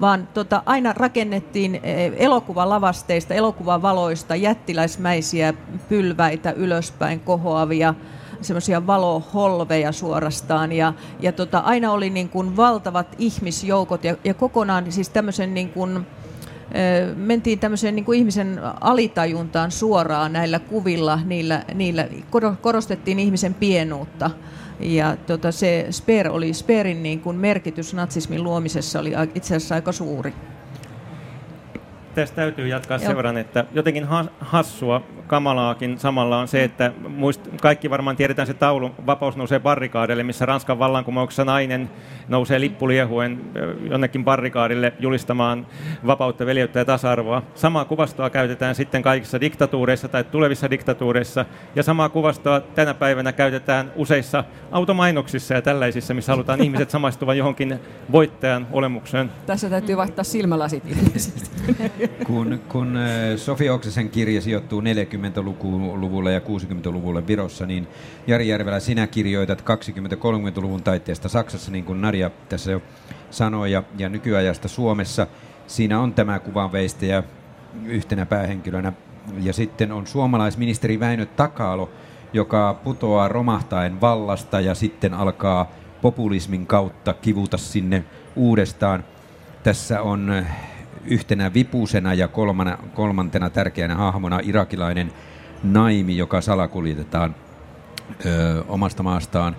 [0.00, 5.54] vaan tota, aina rakennettiin eh, elokuvalavasteista, elokuvavaloista jättiläismäisiä
[5.88, 7.94] pylväitä ylöspäin kohoavia
[8.40, 14.92] semmoisia valoholveja suorastaan ja, ja tota, aina oli niin kuin valtavat ihmisjoukot ja, ja kokonaan
[14.92, 16.06] siis tämmöisen niin kuin,
[17.16, 22.08] mentiin tämmöiseen niin kuin ihmisen alitajuntaan suoraan näillä kuvilla, niillä, niillä
[22.60, 24.30] korostettiin ihmisen pienuutta.
[24.80, 29.92] Ja tota, se Speer oli, Speerin niin kuin merkitys natsismin luomisessa oli itse asiassa aika
[29.92, 30.34] suuri.
[32.14, 33.06] Tästä täytyy jatkaa Joo.
[33.06, 34.06] sen verran, että jotenkin
[34.40, 40.22] hassua kamalaakin samalla on se, että muist, kaikki varmaan tiedetään se taulu, vapaus nousee barrikaadelle,
[40.22, 41.90] missä Ranskan vallankumouksessa nainen
[42.28, 43.40] nousee lippuliehuen
[43.90, 45.66] jonnekin barrikaadille julistamaan
[46.06, 47.42] vapautta, veljeyttä ja tasa-arvoa.
[47.54, 51.44] Samaa kuvastoa käytetään sitten kaikissa diktatuureissa tai tulevissa diktatuureissa,
[51.76, 57.80] ja samaa kuvastoa tänä päivänä käytetään useissa automainoksissa ja tällaisissa, missä halutaan ihmiset samastuvan johonkin
[58.12, 59.30] voittajan olemukseen.
[59.46, 60.84] Tässä täytyy vaihtaa silmälasit
[62.26, 62.98] kun, kun
[63.36, 64.80] Sofi Oksisen kirja sijoittuu
[65.16, 67.88] 40-luvulle ja 60-luvulle Virossa, niin
[68.26, 72.82] Jari Järvelä, sinä kirjoitat 20-30-luvun taitteesta Saksassa, niin kuin Narja tässä jo
[73.30, 75.26] sanoi, ja, ja nykyajasta Suomessa.
[75.66, 77.22] Siinä on tämä kuvanveistäjä
[77.84, 78.92] yhtenä päähenkilönä.
[79.40, 81.90] Ja sitten on suomalaisministeri Väinö Takalo,
[82.32, 85.70] joka putoaa romahtaen vallasta ja sitten alkaa
[86.02, 88.04] populismin kautta kivuta sinne
[88.36, 89.04] uudestaan.
[89.62, 90.44] Tässä on
[91.06, 95.12] yhtenä vipusena ja kolmana, kolmantena tärkeänä hahmona irakilainen
[95.62, 97.34] naimi, joka salakuljetetaan
[98.26, 99.56] ö, omasta maastaan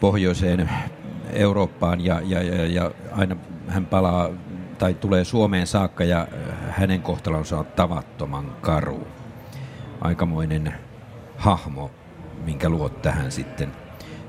[0.00, 0.70] pohjoiseen
[1.32, 3.36] Eurooppaan ja, ja, ja, ja aina
[3.68, 4.30] hän palaa
[4.78, 6.28] tai tulee Suomeen saakka ja
[6.70, 9.06] hänen kohtalonsa on tavattoman karu.
[10.00, 10.74] Aikamoinen
[11.36, 11.90] hahmo,
[12.44, 13.72] minkä luot tähän sitten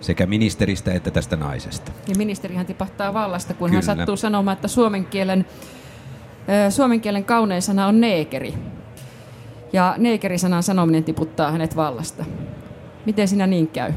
[0.01, 1.91] sekä ministeristä että tästä naisesta.
[2.07, 3.83] Ja ministerihän tipahtaa vallasta, kun Kyllä.
[3.87, 5.45] hän sattuu sanomaan, että suomen kielen
[6.69, 8.53] suomen kielen kaunein sana on neekeri.
[9.73, 12.25] Ja neekerisanan sanominen tiputtaa hänet vallasta.
[13.05, 13.93] Miten sinä niin käy?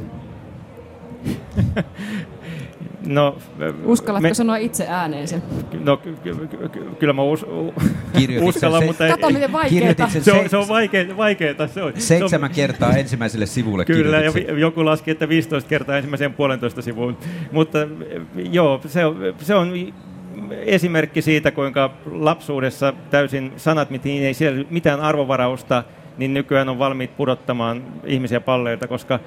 [3.06, 3.38] No,
[3.84, 5.42] Uskallatko me, sanoa itse ääneen sen?
[5.84, 7.46] No ky, ky, ky, kyllä mä us,
[8.40, 9.08] uskallan, se, mutta...
[9.08, 10.08] Kato miten vaikeeta.
[10.08, 11.16] Se, on, se on vaikeeta.
[11.16, 11.92] vaikeeta se on.
[11.96, 16.82] Seitsemän se on, kertaa ensimmäiselle sivulle Kyllä, ja joku laski, että 15 kertaa ensimmäiseen puolentoista
[16.82, 17.16] sivuun.
[17.52, 17.78] Mutta
[18.50, 19.72] joo, se on, se on
[20.50, 25.84] esimerkki siitä, kuinka lapsuudessa täysin sanat, mihin ei siellä mitään arvovarausta,
[26.18, 29.20] niin nykyään on valmiit pudottamaan ihmisiä palleilta, koska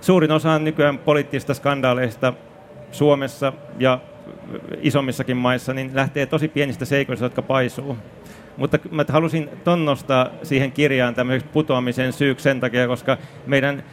[0.00, 2.32] suurin osa nykyään poliittisista skandaaleista
[2.92, 4.00] Suomessa ja
[4.80, 7.98] isommissakin maissa niin lähtee tosi pienistä seikoista, jotka paisuu.
[8.56, 13.84] Mutta mä halusin tonnostaa siihen kirjaan tämmöisen putoamisen syyksi sen takia, koska meidän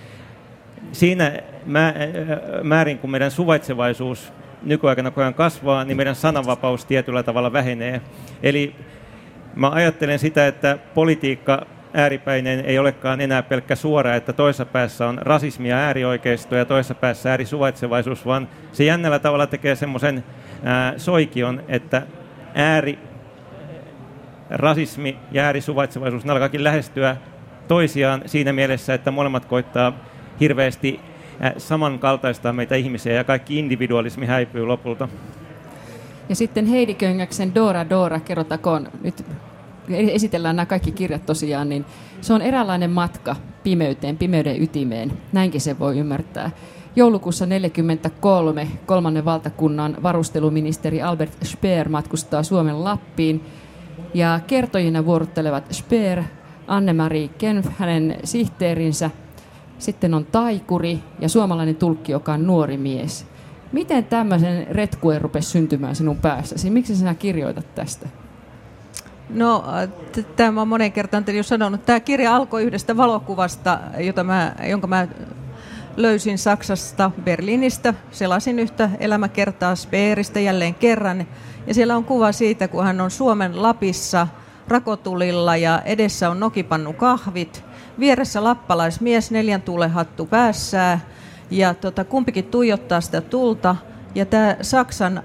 [0.92, 1.32] siinä
[2.64, 8.02] määrin, kun meidän suvaitsevaisuus nykyaikana koko ajan kasvaa, niin meidän sananvapaus tietyllä tavalla vähenee.
[8.44, 8.76] Eli
[9.56, 15.20] mä ajattelen sitä, että politiikka ääripäinen ei olekaan enää pelkkä suora, että toisessa päässä on
[15.22, 20.24] rasismi ja äärioikeisto ja toisessa päässä äärisuvaitsevaisuus, vaan se jännällä tavalla tekee semmoisen
[20.98, 22.02] soikion, että
[22.56, 23.00] ääri
[24.50, 27.18] rasismi ja äärisuvaitsevaisuus, ne alkaakin lähestyä
[27.68, 29.94] toisiaan siinä mielessä, että molemmat koittaa
[30.40, 31.00] hirveästi
[31.58, 35.08] samankaltaista meitä ihmisiä ja kaikki individualismi häipyy lopulta.
[36.30, 39.26] Ja sitten Heidi Köngäksen Dora Dora, kerrotakoon nyt
[39.90, 41.86] esitellään nämä kaikki kirjat tosiaan, niin
[42.22, 45.12] se on eräänlainen matka pimeyteen, pimeyden ytimeen.
[45.32, 46.52] Näinkin se voi ymmärtää.
[46.96, 53.46] Joulukuussa 1943 kolmannen valtakunnan varusteluministeri Albert Speer matkustaa Suomen Lappiin
[54.14, 56.24] ja kertojina vuorottelevat Speer,
[56.68, 59.10] Anne-Marie Kenf, hänen sihteerinsä
[59.82, 63.26] sitten on taikuri ja suomalainen tulkki, joka on nuori mies.
[63.72, 66.70] Miten tämmöisen retkuen rupesi syntymään sinun päässäsi?
[66.70, 68.08] Miksi sinä kirjoitat tästä?
[69.30, 69.64] No,
[70.36, 71.86] tämä on monen kertaan jo sanonut.
[71.86, 75.08] Tämä kirja alkoi yhdestä valokuvasta, jota mä, jonka mä
[75.98, 81.28] löysin Saksasta, Berliinistä, selasin yhtä elämäkertaa Speeristä jälleen kerran.
[81.68, 84.28] Ja siellä on kuva siitä, kun hän on Suomen Lapissa
[84.68, 87.64] rakotulilla ja edessä on nokipannu kahvit.
[88.00, 91.00] Vieressä lappalaismies neljän tuulen hattu päässää
[91.52, 93.76] ja tota, kumpikin tuijottaa sitä tulta.
[94.16, 95.24] Ja tämä Saksan äh,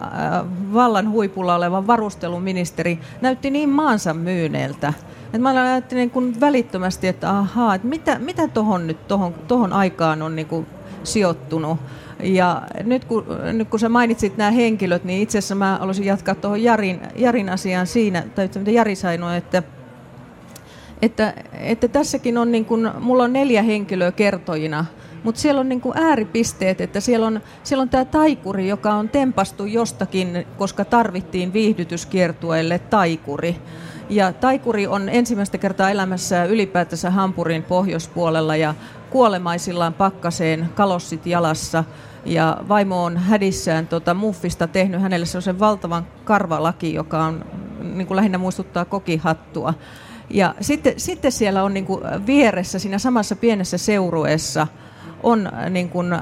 [0.75, 4.93] vallan huipulla oleva varusteluministeri näytti niin maansa myyneeltä.
[5.33, 9.73] Et mä ajattelin niin kun välittömästi, että ahaa, että mitä, mitä tohon nyt tohon, tohon
[9.73, 10.67] aikaan on niin
[11.05, 11.79] sijoittunut.
[12.23, 16.35] Ja nyt kun, nyt kun sä mainitsit nämä henkilöt, niin itse asiassa mä haluaisin jatkaa
[16.35, 19.63] tuohon Jarin, Jarin asiaan siinä, tai mitä Jari sanoi, että,
[21.03, 24.85] että, että tässäkin on niin kuin, mulla on neljä henkilöä kertojina,
[25.23, 29.09] mutta siellä on niin kuin ääripisteet, että siellä on, siellä on tämä taikuri, joka on
[29.09, 33.57] tempastu jostakin, koska tarvittiin viihdytyskiertueelle taikuri.
[34.11, 38.75] Ja taikuri on ensimmäistä kertaa elämässä ylipäätänsä Hampurin pohjoispuolella ja
[39.11, 41.85] kuolemaisillaan pakkaseen kalossit jalassa.
[42.25, 47.45] Ja vaimo on hädissään tota, muffista tehnyt hänelle sellaisen valtavan karvalaki, joka on
[47.83, 49.75] niin kuin lähinnä muistuttaa kokihattua.
[50.31, 54.67] Ja sitten, sitten siellä on niin kuin vieressä siinä samassa pienessä seurueessa
[55.23, 56.17] on niin kuin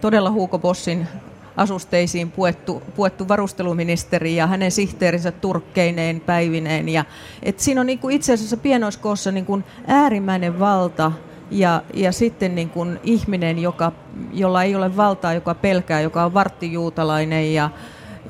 [0.00, 1.08] todella Huuko Bossin
[1.56, 6.88] asusteisiin puettu, puettu varusteluministeri ja hänen sihteerinsä turkkeineen päivineen.
[6.88, 7.04] Ja,
[7.42, 11.12] et siinä on niin kuin itse asiassa pienoiskoossa niin kuin äärimmäinen valta
[11.50, 13.92] ja, ja sitten niin kuin ihminen, joka,
[14.32, 17.70] jolla ei ole valtaa, joka pelkää, joka on varttijuutalainen ja,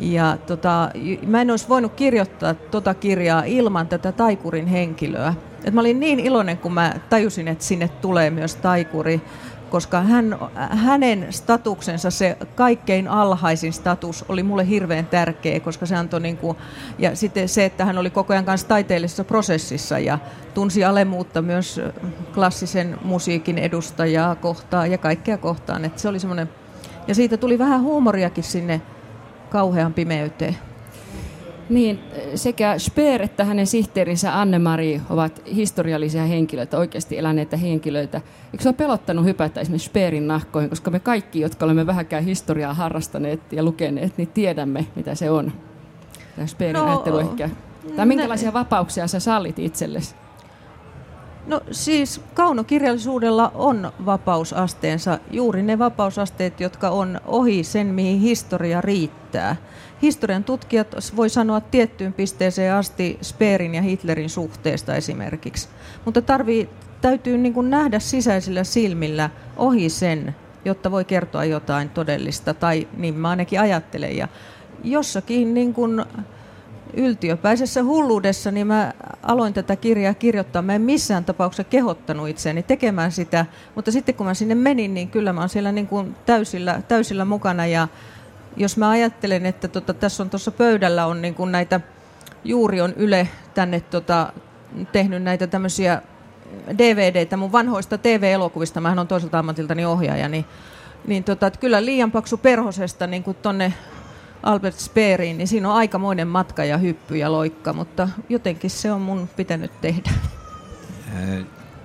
[0.00, 0.90] ja tota,
[1.26, 5.34] mä en olisi voinut kirjoittaa tota kirjaa ilman tätä taikurin henkilöä.
[5.64, 9.22] Et mä olin niin iloinen, kun mä tajusin, että sinne tulee myös taikuri
[9.70, 16.20] koska hän, hänen statuksensa, se kaikkein alhaisin status, oli mulle hirveän tärkeä, koska se antoi
[16.20, 16.56] niin kuin,
[16.98, 20.18] ja sitten se, että hän oli koko ajan kanssa taiteellisessa prosessissa ja
[20.54, 21.80] tunsi alemuutta myös
[22.34, 26.48] klassisen musiikin edustajaa kohtaan ja kaikkea kohtaan, että se oli semmoinen,
[27.08, 28.80] ja siitä tuli vähän huumoriakin sinne
[29.50, 30.56] kauhean pimeyteen.
[31.68, 32.00] Niin,
[32.34, 38.20] sekä Speer että hänen sihteerinsä Anne-Mari ovat historiallisia henkilöitä, oikeasti eläneitä henkilöitä.
[38.52, 42.74] Eikö se ole pelottanut hypätä esimerkiksi Speerin nahkoihin, koska me kaikki, jotka olemme vähäkään historiaa
[42.74, 45.52] harrastaneet ja lukeneet, niin tiedämme, mitä se on.
[46.36, 47.50] Tämä Speerin no, ajattelu ehkä.
[47.96, 50.14] Tai minkälaisia vapauksia sä sallit itsellesi?
[51.46, 59.25] No siis kaunokirjallisuudella on vapausasteensa, juuri ne vapausasteet, jotka on ohi sen, mihin historia riittää.
[60.02, 65.68] Historian tutkijat voi sanoa tiettyyn pisteeseen asti Speerin ja Hitlerin suhteesta esimerkiksi,
[66.04, 66.68] mutta tarvii,
[67.00, 73.14] täytyy niin kuin nähdä sisäisillä silmillä ohi sen, jotta voi kertoa jotain todellista, tai niin
[73.14, 74.16] mä ainakin ajattelen.
[74.16, 74.28] Ja
[74.84, 76.04] jossakin niin kuin
[76.94, 80.62] yltiöpäisessä hulluudessa, niin mä aloin tätä kirjaa kirjoittaa.
[80.62, 85.08] Mä en missään tapauksessa kehottanut itseäni tekemään sitä, mutta sitten kun mä sinne menin, niin
[85.08, 87.66] kyllä mä oon siellä niin kuin täysillä, täysillä mukana.
[87.66, 87.88] Ja
[88.56, 91.80] jos mä ajattelen, että tota, tässä on tuossa pöydällä on niin kuin näitä,
[92.44, 94.32] juuri on Yle tänne tota,
[94.92, 96.02] tehnyt näitä tämmöisiä
[96.78, 100.44] DVDtä mun vanhoista TV-elokuvista, mähän on toiselta ammatiltani ohjaaja, niin,
[101.06, 103.72] niin tota, että kyllä liian paksu perhosesta niin kuin tonne
[104.42, 109.00] Albert Speeriin, niin siinä on aikamoinen matka ja hyppy ja loikka, mutta jotenkin se on
[109.00, 110.10] mun pitänyt tehdä.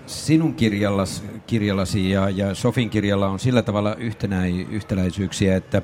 [0.05, 5.81] Sinun kirjallasi, kirjallasi ja, ja Sofin kirjalla on sillä tavalla yhtenäi, yhtäläisyyksiä, että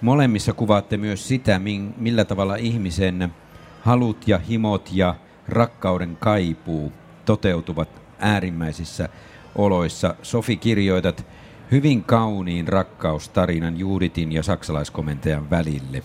[0.00, 1.60] molemmissa kuvaatte myös sitä,
[1.96, 3.34] millä tavalla ihmisen
[3.82, 5.14] halut ja himot ja
[5.48, 6.92] rakkauden kaipuu
[7.24, 9.08] toteutuvat äärimmäisissä
[9.54, 10.14] oloissa.
[10.22, 11.26] Sofi kirjoitat
[11.70, 16.02] hyvin kauniin rakkaustarinan Juuditin ja saksalaiskomentajan välille.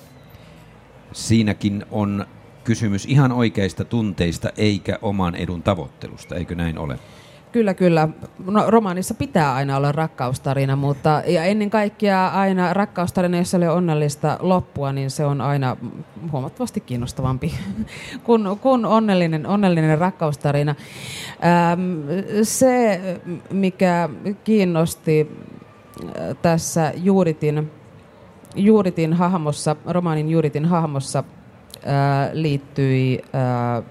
[1.12, 2.26] Siinäkin on
[2.64, 7.00] kysymys ihan oikeista tunteista eikä oman edun tavoittelusta, eikö näin ole?
[7.52, 8.10] Kyllä, kyllä.
[8.46, 13.68] No, romaanissa pitää aina olla rakkaustarina, mutta ja ennen kaikkea aina rakkaustarina, jos se oli
[13.68, 15.78] onnellista loppua, niin se on aina
[16.32, 17.54] huomattavasti kiinnostavampi
[18.24, 20.76] kuin, kuin onnellinen, onnellinen rakkaustarina.
[21.46, 21.82] Ähm,
[22.44, 23.02] se,
[23.52, 24.10] mikä
[24.44, 25.32] kiinnosti
[26.02, 27.72] äh, tässä Juuritin,
[28.56, 33.84] Juuritin hahmossa, romaanin Juuritin hahmossa äh, liittyi äh,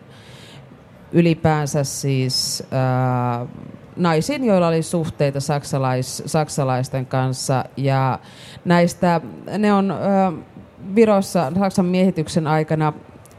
[1.12, 3.48] ylipäänsä siis äh,
[3.96, 7.64] naisiin, joilla oli suhteita saksalais, saksalaisten kanssa.
[7.76, 8.18] Ja
[8.64, 9.20] näistä,
[9.58, 9.98] ne on äh,
[10.94, 12.92] Virossa Saksan miehityksen aikana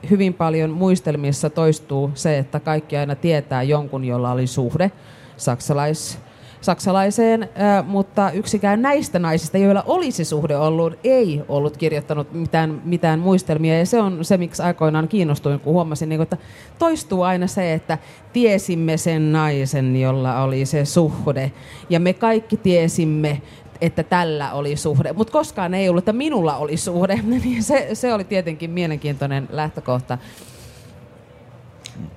[0.10, 4.92] hyvin paljon muistelmissa toistuu se, että kaikki aina tietää jonkun, jolla oli suhde
[5.38, 6.20] saksalais,
[6.62, 7.50] saksalaiseen,
[7.86, 13.80] mutta yksikään näistä naisista, joilla olisi suhde ollut, ei ollut kirjoittanut mitään, mitään muistelmia.
[13.80, 16.38] Ja se on se, miksi aikoinaan kiinnostuin, kun huomasin, niin että
[16.80, 17.98] toistuu aina se, että
[18.34, 21.52] tiesimme sen naisen, jolla oli se suhde.
[21.90, 23.42] Ja me kaikki tiesimme,
[23.82, 28.14] että tällä oli suhde, mutta koskaan ei ollut, että minulla oli suhde, niin se, se
[28.14, 30.18] oli tietenkin mielenkiintoinen lähtökohta.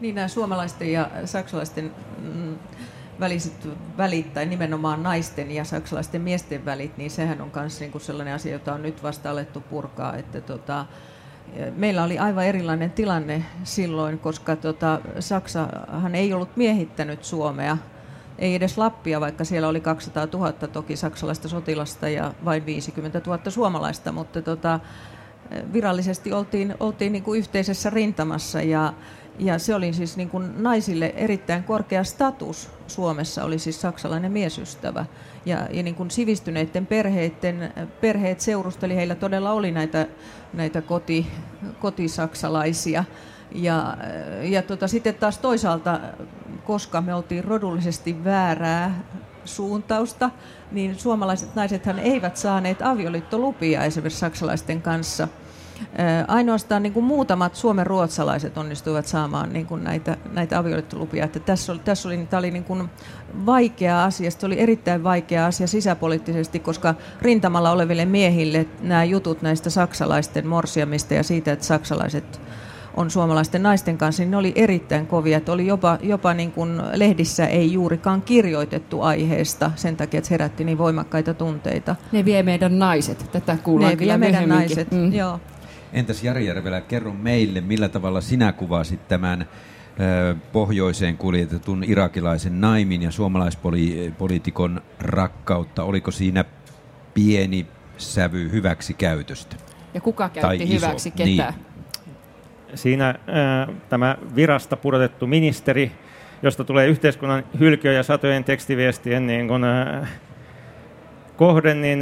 [0.01, 2.55] Niin nämä suomalaisten ja saksalaisten mm,
[3.23, 8.35] väliset välit, tai nimenomaan naisten ja saksalaisten miesten välit, niin sehän on myös niinku sellainen
[8.35, 10.17] asia, jota on nyt vasta alettu purkaa.
[10.17, 10.87] Että tota,
[11.77, 17.79] meillä oli aivan erilainen tilanne silloin, koska tota, Saksahan ei ollut miehittänyt Suomea,
[18.39, 23.51] ei edes Lappia, vaikka siellä oli 200 000 toki saksalaista sotilasta ja vain 50 000
[23.51, 24.81] suomalaista, mutta tota,
[25.73, 28.93] virallisesti oltiin, oltiin niin kuin yhteisessä rintamassa ja,
[29.39, 35.07] ja se oli siis niin kuin naisille erittäin korkea status Suomessa, oli siis saksalainen miesystävä.
[35.47, 40.07] Ja, ja niin kuin sivistyneiden perheiden, perheet seurusteli, heillä todella oli näitä,
[40.53, 41.27] näitä koti,
[41.81, 43.05] kotisaksalaisia.
[43.55, 43.97] Ja,
[44.43, 46.01] ja tota, sitten taas toisaalta,
[46.65, 49.03] koska me oltiin rodullisesti väärää
[49.45, 50.31] suuntausta,
[50.73, 55.29] niin suomalaiset naisethan eivät saaneet avioliittolupia esimerkiksi saksalaisten kanssa–
[56.29, 61.25] Ainoastaan niin kuin muutamat suomen ruotsalaiset onnistuivat saamaan niin kuin näitä, näitä avioliittolupia.
[61.25, 62.91] Että tässä oli, tässä oli, tämä oli niin kuin
[63.47, 69.71] vaikea asia, se oli erittäin vaikea asia sisäpoliittisesti, koska rintamalla oleville miehille nämä jutut näistä
[69.71, 72.41] saksalaisten morsiamista ja siitä, että saksalaiset
[72.97, 75.39] on suomalaisten naisten kanssa, niin ne oli erittäin kovia.
[75.39, 80.35] Että oli jopa, jopa niin kuin lehdissä ei juurikaan kirjoitettu aiheesta sen takia, että se
[80.35, 81.97] herätti niin voimakkaita tunteita.
[82.13, 85.13] Ne vie meidän naiset, tätä kuullaan ne vie meidän naiset, mm.
[85.13, 85.41] joo.
[85.93, 89.49] Entäs Jari Järvelä, kerro meille, millä tavalla sinä kuvasit tämän
[90.53, 95.85] pohjoiseen kuljetetun irakilaisen naimin ja suomalaispoliitikon rakkautta.
[95.85, 96.45] Oliko siinä
[97.15, 99.57] pieni sävy hyväksi käytöstä?
[99.95, 101.25] Ja kuka käytti tai hyväksi iso?
[101.25, 101.37] Niin.
[101.37, 101.55] ketään?
[101.55, 102.17] Niin.
[102.75, 105.93] Siinä äh, tämä virasta pudotettu ministeri,
[106.43, 110.09] josta tulee yhteiskunnan hylkiö ja satojen tekstiviestien niin kun, äh,
[111.37, 112.01] kohden, niin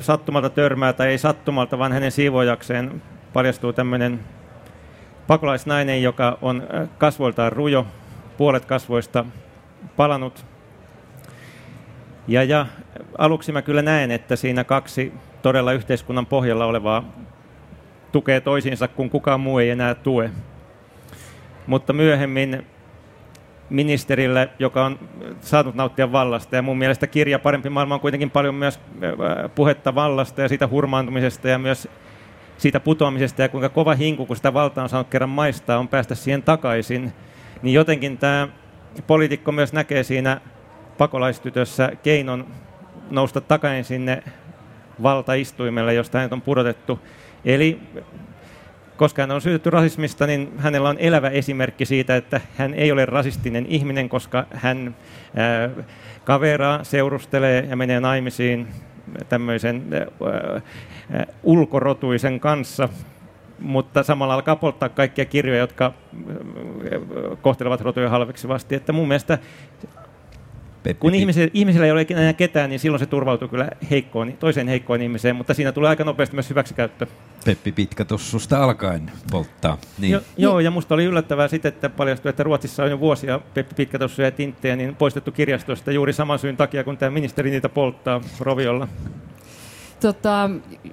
[0.00, 3.02] sattumalta törmää tai ei sattumalta, vaan hänen siivojakseen
[3.36, 4.20] paljastuu tämmöinen
[5.26, 7.86] pakolaisnainen, joka on äh, kasvoiltaan rujo,
[8.36, 9.24] puolet kasvoista
[9.96, 10.44] palanut.
[12.28, 12.66] Ja, ja
[13.18, 17.04] aluksi mä kyllä näen, että siinä kaksi todella yhteiskunnan pohjalla olevaa
[18.12, 20.30] tukee toisiinsa, kun kukaan muu ei enää tue.
[21.66, 22.66] Mutta myöhemmin
[23.70, 24.98] ministerille, joka on
[25.40, 26.56] saanut nauttia vallasta.
[26.56, 30.68] Ja mun mielestä kirja Parempi maailma on kuitenkin paljon myös äh, puhetta vallasta ja siitä
[30.68, 31.88] hurmaantumisesta ja myös
[32.58, 36.14] siitä putoamisesta ja kuinka kova hinku, kun sitä valtaa on saanut kerran maistaa, on päästä
[36.14, 37.12] siihen takaisin,
[37.62, 38.48] niin jotenkin tämä
[39.06, 40.40] poliitikko myös näkee siinä
[40.98, 42.46] pakolaistytössä keinon
[43.10, 44.22] nousta takaisin sinne
[45.02, 47.00] valtaistuimelle, josta hänet on pudotettu.
[47.44, 47.80] Eli
[48.96, 53.06] koska hän on syytetty rasismista, niin hänellä on elävä esimerkki siitä, että hän ei ole
[53.06, 54.96] rasistinen ihminen, koska hän
[56.24, 58.68] kaveraa, seurustelee ja menee naimisiin
[59.28, 59.84] tämmöisen
[61.42, 62.88] ulkorotuisen kanssa,
[63.58, 65.92] mutta samalla alkaa polttaa kaikkia kirjoja, jotka
[67.42, 68.74] kohtelevat rotuja halveksivasti.
[68.74, 69.38] Että mun mielestä.
[70.94, 75.02] Kun ihmisellä, ihmisellä ei ole enää ketään, niin silloin se turvautuu kyllä heikkoon, toiseen heikkoon
[75.02, 77.06] ihmiseen, mutta siinä tulee aika nopeasti myös hyväksikäyttö.
[77.44, 79.78] Peppi Pitkä tossusta alkaen polttaa.
[79.98, 80.12] Niin.
[80.12, 83.74] Jo, joo, ja musta oli yllättävää sitten, että paljastui, että Ruotsissa on jo vuosia Peppi
[83.74, 88.20] Pitkä ja tinttejä niin poistettu kirjastosta juuri saman syyn takia, kun tämä ministeri niitä polttaa
[88.40, 88.88] roviolla.
[90.00, 90.50] Tota,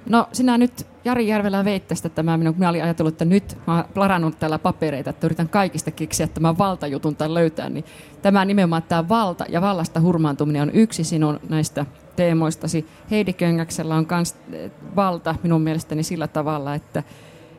[0.08, 3.74] no sinä nyt Jari Järvelä veit tästä tämä, minä, minä olin ajatellut, että nyt mä
[3.74, 7.84] olen larannut täällä papereita, että yritän kaikista keksiä tämän valtajutun tai löytää, niin
[8.22, 11.86] tämä nimenomaan tämä valta ja vallasta hurmaantuminen on yksi sinun näistä
[12.16, 12.86] teemoistasi.
[13.10, 17.02] Heidi Köngäksellä on myös eh, valta minun mielestäni sillä tavalla, että,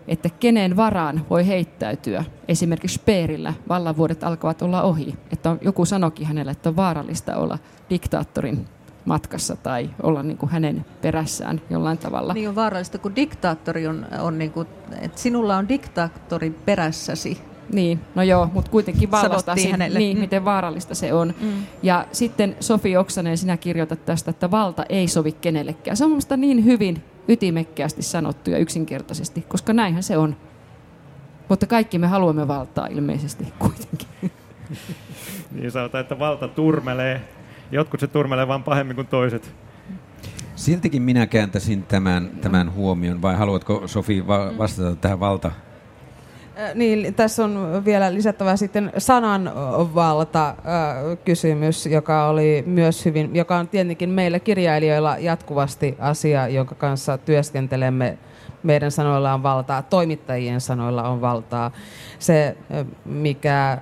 [0.07, 2.23] että kenen varaan voi heittäytyä.
[2.47, 5.15] Esimerkiksi Speerillä vallanvuodet alkavat olla ohi.
[5.31, 8.67] Että on, joku sanokin hänelle, että on vaarallista olla diktaattorin
[9.05, 12.33] matkassa tai olla niin kuin hänen perässään jollain tavalla.
[12.33, 14.67] Niin on vaarallista, kun diktaattori on, on niin kuin,
[15.01, 17.41] että sinulla on diktaattori perässäsi.
[17.73, 19.99] Niin, no joo, mutta kuitenkin vallasta hänelle.
[19.99, 20.21] Niin, mm.
[20.21, 21.33] miten vaarallista se on.
[21.41, 21.51] Mm.
[21.83, 25.97] Ja sitten Sofi Oksanen, sinä kirjoitat tästä, että valta ei sovi kenellekään.
[25.97, 30.35] Se on minusta niin hyvin ytimekkäästi sanottu ja yksinkertaisesti, koska näinhän se on.
[31.49, 34.07] Mutta kaikki me haluamme valtaa ilmeisesti kuitenkin.
[35.51, 37.21] niin sanotaan, että valta turmelee
[37.75, 39.55] Jotkut se turmelee vaan pahemmin kuin toiset.
[40.55, 45.51] Siltikin minä kääntäisin tämän, tämän huomion, vai haluatko Sofi va- vastata tähän valta
[46.75, 50.55] niin, tässä on vielä lisättävä sitten sananvalta
[51.25, 58.17] kysymys, joka oli myös hyvin, joka on tietenkin meille kirjailijoilla jatkuvasti asia, jonka kanssa työskentelemme.
[58.63, 61.71] Meidän sanoilla on valtaa, toimittajien sanoilla on valtaa.
[62.19, 62.57] Se,
[63.05, 63.77] mikä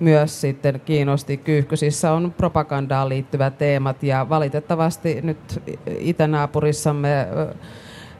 [0.00, 1.36] myös sitten kiinnosti.
[1.36, 5.62] Kyyhkysissä on propagandaan liittyvät teemat ja valitettavasti nyt
[5.98, 7.26] itänaapurissamme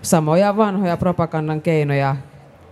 [0.02, 2.16] samoja vanhoja propagandan keinoja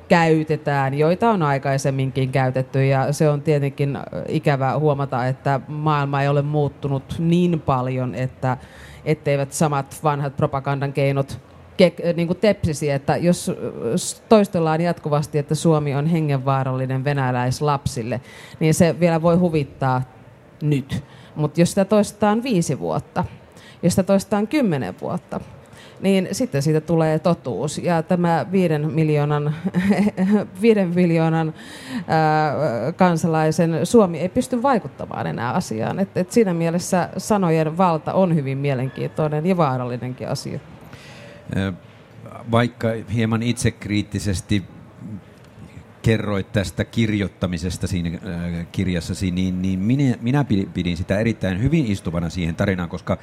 [0.08, 3.98] käytetään, joita on aikaisemminkin käytetty ja se on tietenkin
[4.28, 8.56] ikävä huomata, että maailma ei ole muuttunut niin paljon, että
[9.04, 11.40] etteivät samat vanhat propagandan keinot
[11.78, 13.52] ke, niin kuin tepsisi, että jos
[14.28, 18.20] toistellaan jatkuvasti, että Suomi on hengenvaarallinen venäläislapsille,
[18.60, 20.02] niin se vielä voi huvittaa
[20.62, 21.04] nyt.
[21.34, 23.24] Mutta jos sitä toistetaan viisi vuotta,
[23.82, 25.40] jos sitä toistetaan kymmenen vuotta,
[26.00, 27.78] niin sitten siitä tulee totuus.
[27.78, 29.54] Ja tämä viiden miljoonan,
[30.62, 31.54] viiden miljoonan
[32.06, 32.52] ää,
[32.96, 35.98] kansalaisen Suomi ei pysty vaikuttamaan enää asiaan.
[35.98, 40.60] Et, et siinä mielessä sanojen valta on hyvin mielenkiintoinen ja vaarallinenkin asia.
[42.50, 44.64] Vaikka hieman itsekriittisesti
[46.02, 48.18] kerroit tästä kirjoittamisesta siinä
[48.72, 50.44] kirjassasi, niin, niin minä, minä
[50.74, 53.18] pidin sitä erittäin hyvin istuvana siihen tarinaan, koska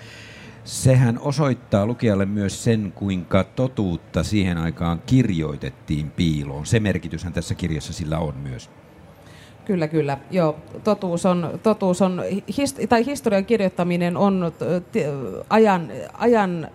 [0.64, 6.66] sehän osoittaa lukijalle myös sen, kuinka totuutta siihen aikaan kirjoitettiin piiloon.
[6.66, 8.70] Se merkityshän tässä kirjassa sillä on myös.
[9.66, 10.18] Kyllä, kyllä.
[10.32, 12.22] Joo, totuus on, totuus on
[12.58, 14.52] hist, tai historian kirjoittaminen on
[14.92, 14.96] t,
[15.50, 16.68] ajan, ajan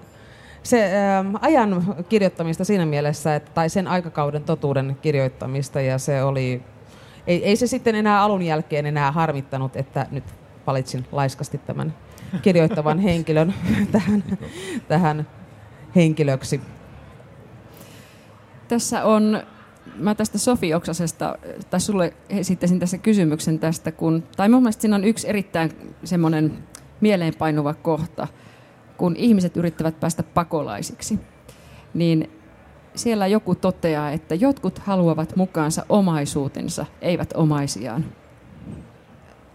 [0.63, 6.63] se ä, ajan kirjoittamista siinä mielessä, että, tai sen aikakauden totuuden kirjoittamista, ja se oli,
[7.27, 10.25] ei, ei se sitten enää alun jälkeen enää harmittanut, että nyt
[10.67, 11.95] valitsin laiskasti tämän
[12.43, 13.55] kirjoittavan henkilön
[13.93, 14.25] tähän,
[14.89, 15.27] tähän
[15.97, 16.61] henkilöksi.
[18.69, 19.43] Tässä on,
[19.97, 21.39] mä tästä Sofi Oksasesta,
[21.71, 26.59] tai sulle esittäisin tässä kysymyksen tästä, kun, tai mun mielestä siinä on yksi erittäin semmoinen
[27.01, 28.29] mieleenpainuva kohta,
[29.01, 31.19] kun ihmiset yrittävät päästä pakolaisiksi,
[31.95, 32.31] niin
[32.95, 38.05] siellä joku toteaa, että jotkut haluavat mukaansa omaisuutensa, eivät omaisiaan.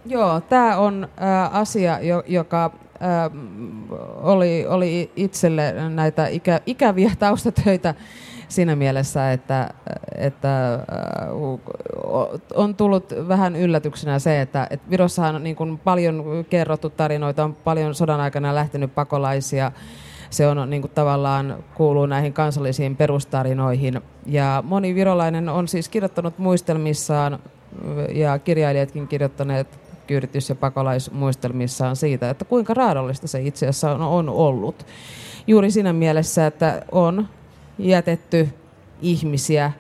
[0.06, 1.08] Joo, tämä on
[1.52, 2.72] asia, jo, joka
[4.22, 7.96] oli, oli itselle näitä ikä, ikäviä taustatöitä
[8.48, 9.70] siinä mielessä, että,
[10.16, 10.80] että äh,
[12.56, 17.54] on tullut vähän yllätyksenä se, että, että Virossahan on niin kuin paljon kerrottu tarinoita, on
[17.54, 19.72] paljon sodan aikana lähtenyt pakolaisia,
[20.30, 24.02] se on niin kuin tavallaan kuuluu näihin kansallisiin perustarinoihin.
[24.26, 27.40] Ja moni virolainen on siis kirjoittanut muistelmissaan
[28.14, 34.30] ja kirjailijatkin kirjoittaneet kyyditys- ja pakolaismuistelmissaan siitä, että kuinka raadollista se itse asiassa on, on
[34.30, 34.86] ollut.
[35.48, 37.28] Juuri siinä mielessä, että on
[37.78, 38.50] jätetty
[39.02, 39.72] ihmisiä,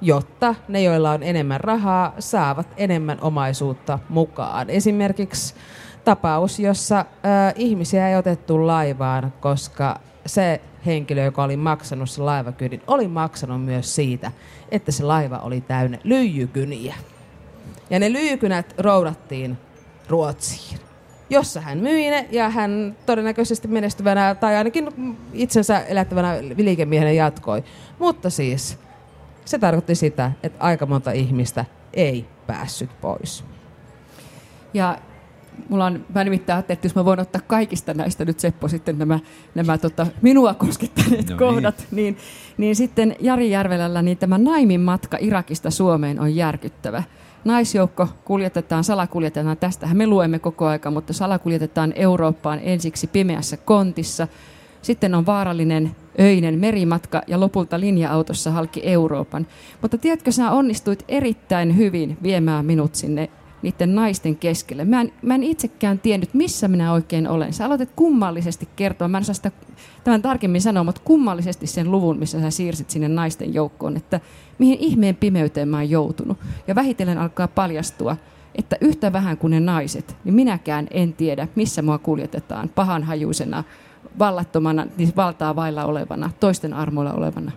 [0.00, 4.70] jotta ne, joilla on enemmän rahaa, saavat enemmän omaisuutta mukaan.
[4.70, 5.54] Esimerkiksi
[6.04, 12.82] tapaus, jossa äh, ihmisiä ei otettu laivaan, koska se henkilö, joka oli maksanut se laivakyydin,
[12.86, 14.32] oli maksanut myös siitä,
[14.70, 16.94] että se laiva oli täynnä lyijykyniä.
[17.90, 19.58] Ja ne lyijykynät roudattiin
[20.08, 20.78] Ruotsiin,
[21.30, 24.88] jossa hän myi ne ja hän todennäköisesti menestyvänä tai ainakin
[25.32, 27.64] itsensä elättävänä liikemiehenä jatkoi.
[27.98, 28.78] Mutta siis
[29.44, 33.44] se tarkoitti sitä, että aika monta ihmistä ei päässyt pois.
[34.74, 34.98] Ja
[35.68, 38.98] mulla on, mä nimittäin ajattelin, että jos mä voin ottaa kaikista näistä nyt Seppo sitten
[38.98, 39.20] nämä,
[39.54, 41.96] nämä tota, minua koskettaneet no kohdat, niin.
[41.96, 42.16] Niin,
[42.56, 47.02] niin sitten Jari Järvelällä niin tämä Naimin matka Irakista Suomeen on järkyttävä
[47.44, 54.28] naisjoukko kuljetetaan, salakuljetetaan, tästähän me luemme koko aika, mutta salakuljetetaan Eurooppaan ensiksi pimeässä kontissa.
[54.82, 59.46] Sitten on vaarallinen öinen merimatka ja lopulta linja-autossa halki Euroopan.
[59.82, 63.30] Mutta tiedätkö, sä onnistuit erittäin hyvin viemään minut sinne
[63.64, 64.84] niiden naisten keskelle.
[64.84, 67.52] Mä en, mä en itsekään tiennyt, missä minä oikein olen.
[67.52, 69.50] Sä aloitat kummallisesti kertoa, mä en saa sitä
[70.04, 74.20] tämän tarkemmin sanoa, mutta kummallisesti sen luvun, missä sä siirsit sinne naisten joukkoon, että
[74.58, 76.38] mihin ihmeen pimeyteen mä oon joutunut.
[76.66, 78.16] Ja vähitellen alkaa paljastua,
[78.54, 83.64] että yhtä vähän kuin ne naiset, niin minäkään en tiedä, missä mua kuljetetaan pahanhajuisena,
[84.18, 87.52] vallattomana, niin valtaa vailla olevana, toisten armoilla olevana.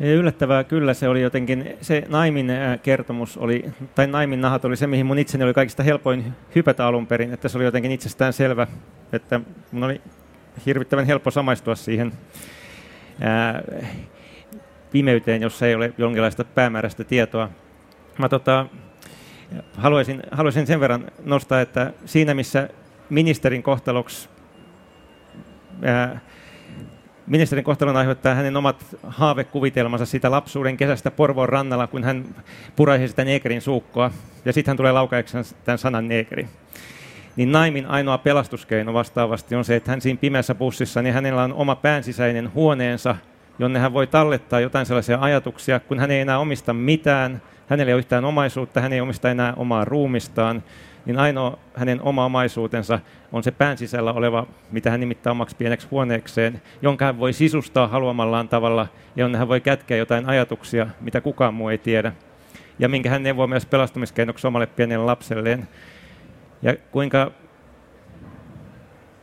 [0.00, 5.06] Yllättävää kyllä se oli jotenkin, se Naimin kertomus oli, tai Naimin nahat oli se, mihin
[5.06, 8.66] mun itseni oli kaikista helpoin hypätä alun perin, että se oli jotenkin itsestään selvä,
[9.12, 9.40] että
[9.72, 10.00] mun oli
[10.66, 12.12] hirvittävän helppo samaistua siihen
[13.20, 13.62] ää,
[14.90, 17.50] pimeyteen, jossa ei ole jonkinlaista päämääräistä tietoa.
[18.18, 18.66] Mä tota,
[19.76, 22.68] haluaisin, haluaisin sen verran nostaa, että siinä missä
[23.10, 24.28] ministerin kohtaloksi
[25.82, 26.20] ää,
[27.28, 32.24] ministerin kohtalon aiheuttaa hänen omat haavekuvitelmansa sitä lapsuuden kesästä Porvoon rannalla, kun hän
[32.76, 34.10] puraisi sitä neekerin suukkoa,
[34.44, 36.48] ja sitten hän tulee laukaeksi tämän sanan neekeri.
[37.36, 41.52] Niin Naimin ainoa pelastuskeino vastaavasti on se, että hän siinä pimeässä bussissa, niin hänellä on
[41.52, 43.16] oma päänsisäinen huoneensa,
[43.58, 47.94] jonne hän voi tallettaa jotain sellaisia ajatuksia, kun hän ei enää omista mitään, hänellä ei
[47.94, 50.62] ole yhtään omaisuutta, hän ei omista enää omaa ruumistaan,
[51.06, 53.00] niin ainoa hänen oma omaisuutensa
[53.32, 57.88] on se pään sisällä oleva, mitä hän nimittää omaksi pieneksi huoneekseen, jonka hän voi sisustaa
[57.88, 58.86] haluamallaan tavalla,
[59.16, 62.12] ja jonne hän voi kätkeä jotain ajatuksia, mitä kukaan muu ei tiedä,
[62.78, 65.68] ja minkä hän neuvoo myös pelastamiskeinoksi omalle pienelle lapselleen.
[66.62, 67.30] Ja kuinka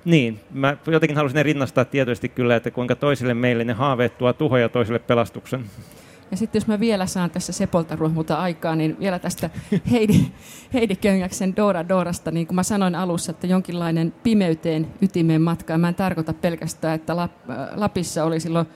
[0.05, 4.61] niin, mä jotenkin halusin rinnastaa tietoisesti kyllä, että kuinka toisille meille ne haaveet tuo tuhoja
[4.61, 5.65] ja toisille pelastuksen.
[6.31, 9.49] Ja sitten jos mä vielä saan tässä Sepolta ruhmuta aikaa, niin vielä tästä
[9.91, 10.25] Heidi,
[10.73, 15.77] Heidi Köngäksen Dora Dorasta, niin kuin mä sanoin alussa, että jonkinlainen pimeyteen ytimeen matka.
[15.77, 17.29] Mä en tarkoita pelkästään, että äh,
[17.75, 18.67] Lapissa oli silloin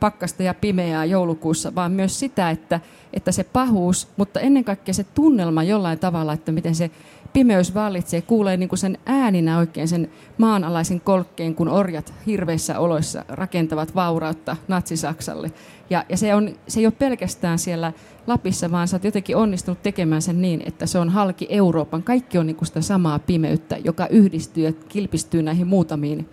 [0.00, 2.80] pakkasta ja pimeää joulukuussa, vaan myös sitä, että,
[3.12, 6.90] että se pahuus, mutta ennen kaikkea se tunnelma jollain tavalla, että miten se
[7.34, 13.24] pimeys vallitsee, kuulee niin kuin sen ääninä oikein sen maanalaisen kolkkeen, kun orjat hirveissä oloissa
[13.28, 15.52] rakentavat vaurautta natsisaksalle.
[15.90, 17.92] Ja, ja se, on, se ei ole pelkästään siellä
[18.26, 22.02] Lapissa, vaan sä oot jotenkin onnistunut tekemään sen niin, että se on halki Euroopan.
[22.02, 26.28] Kaikki on niin kuin sitä samaa pimeyttä, joka yhdistyy ja kilpistyy näihin muutamiin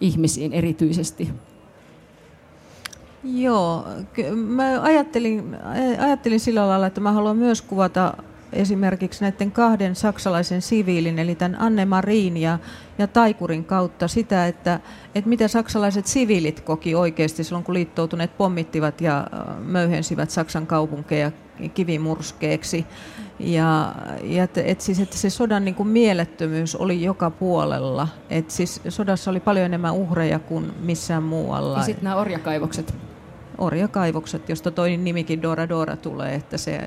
[0.00, 1.30] ihmisiin erityisesti.
[3.24, 3.84] Joo,
[4.34, 5.56] mä ajattelin,
[5.98, 8.14] ajattelin sillä lailla, että mä haluan myös kuvata
[8.54, 12.58] esimerkiksi näiden kahden saksalaisen siviilin, eli tämän Anne Marin ja,
[12.98, 14.80] ja Taikurin kautta sitä, että,
[15.14, 19.26] että mitä saksalaiset siviilit koki oikeasti silloin, kun liittoutuneet pommittivat ja
[19.58, 21.32] möyhensivät Saksan kaupunkeja
[21.74, 22.86] kivimurskeeksi.
[23.38, 28.08] Ja, ja et, et siis, että se sodan niin kuin mielettömyys oli joka puolella.
[28.30, 31.78] Et siis sodassa oli paljon enemmän uhreja kuin missään muualla.
[31.78, 32.94] Ja sitten nämä orjakaivokset
[33.58, 36.80] orjakaivokset, josta toinen nimikin Dora Dora tulee, että se,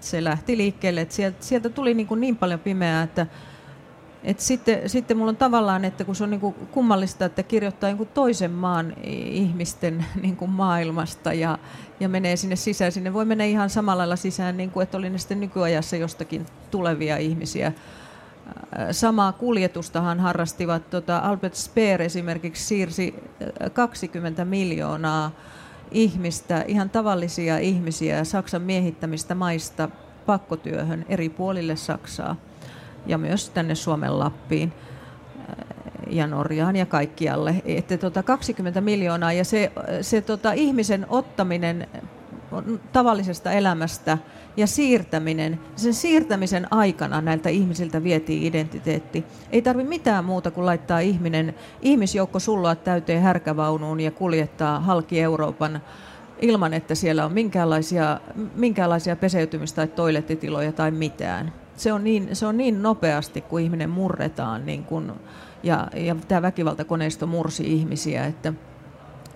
[0.00, 1.00] se lähti liikkeelle.
[1.00, 3.26] Että sieltä, sieltä tuli niin, kuin niin paljon pimeää, että,
[4.24, 7.92] että sitten, sitten mulla on tavallaan, että kun se on niin kuin kummallista, että kirjoittaa
[7.92, 11.58] niin toisen maan ihmisten niin kuin maailmasta ja,
[12.00, 12.92] ja menee sinne sisään.
[12.92, 16.46] Sinne voi mennä ihan samalla lailla sisään, niin kuin, että oli ne sitten nykyajassa jostakin
[16.70, 17.72] tulevia ihmisiä.
[18.90, 23.14] Samaa kuljetustahan harrastivat, tota Albert Speer esimerkiksi siirsi
[23.72, 25.30] 20 miljoonaa
[25.90, 29.88] ihmistä, ihan tavallisia ihmisiä Saksan miehittämistä maista
[30.26, 32.36] pakkotyöhön eri puolille Saksaa
[33.06, 34.72] ja myös tänne Suomen Lappiin
[36.10, 37.62] ja Norjaan ja kaikkialle.
[37.64, 41.88] Että tota 20 miljoonaa ja se, se tota ihmisen ottaminen
[42.92, 44.18] tavallisesta elämästä
[44.58, 49.24] ja siirtäminen, sen siirtämisen aikana näiltä ihmisiltä vietiin identiteetti.
[49.52, 55.80] Ei tarvi mitään muuta kuin laittaa ihminen, ihmisjoukko sulloa täyteen härkävaunuun ja kuljettaa halki Euroopan
[56.40, 58.20] ilman, että siellä on minkäänlaisia,
[58.54, 61.52] minkäänlaisia peseytymis- tai toilettitiloja tai mitään.
[61.76, 65.12] Se on niin, se on niin nopeasti, kun ihminen murretaan niin kun,
[65.62, 68.52] ja, ja tämä väkivaltakoneisto mursi ihmisiä, että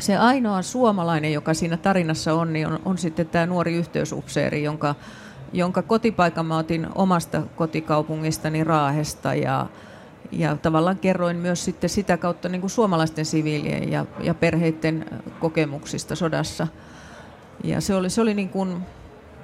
[0.03, 4.95] se ainoa suomalainen, joka siinä tarinassa on, niin on, on sitten tämä nuori yhteysupseeri, jonka,
[5.53, 9.67] jonka kotipaikan mä otin omasta kotikaupungistani Raahesta ja,
[10.33, 15.07] ja tavallaan kerroin myös sitten sitä kautta niin kuin suomalaisten siviilien ja, ja perheiden
[15.41, 16.67] kokemuksista sodassa.
[17.65, 18.77] Ja se oli, se oli, niin kuin,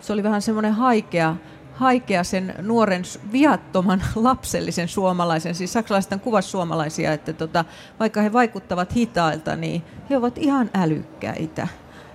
[0.01, 1.37] se oli vähän semmoinen haikea,
[1.79, 3.03] haikea sen nuoren
[3.33, 7.65] viattoman lapsellisen suomalaisen, siis saksalaiset kuvas suomalaisia, että tota,
[8.01, 11.69] vaikka he vaikuttavat hitailta, niin he ovat ihan älykkäitä.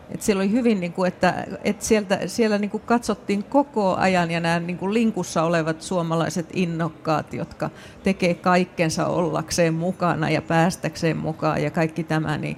[0.10, 4.32] Et siellä oli hyvin, niin kuin, että, että sieltä, siellä niin kuin katsottiin koko ajan
[4.32, 7.70] ja nämä niin kuin linkussa olevat suomalaiset innokkaat, jotka
[8.04, 12.58] tekee kaikkensa ollakseen mukana ja päästäkseen mukaan ja kaikki tämä, niin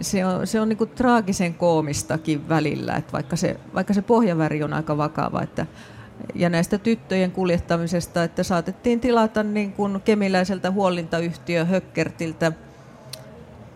[0.00, 4.62] se on, se on niin kuin traagisen koomistakin välillä, että vaikka se, vaikka se pohjaväri
[4.62, 5.66] on aika vakava, että
[6.34, 12.52] ja näistä tyttöjen kuljettamisesta, että saatettiin tilata niin kuin kemiläiseltä huollintayhtiö Hökkertiltä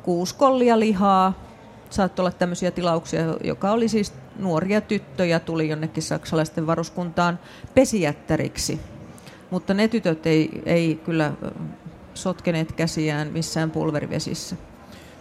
[0.03, 1.51] kuusi kollia lihaa.
[1.91, 7.39] Saattoi olla tämmöisiä tilauksia, joka oli siis nuoria tyttöjä, tuli jonnekin saksalaisten varuskuntaan
[7.75, 8.81] pesijättäriksi.
[9.51, 11.33] Mutta ne tytöt ei, ei kyllä
[12.15, 14.57] sotkeneet käsiään missään pulverivesissä.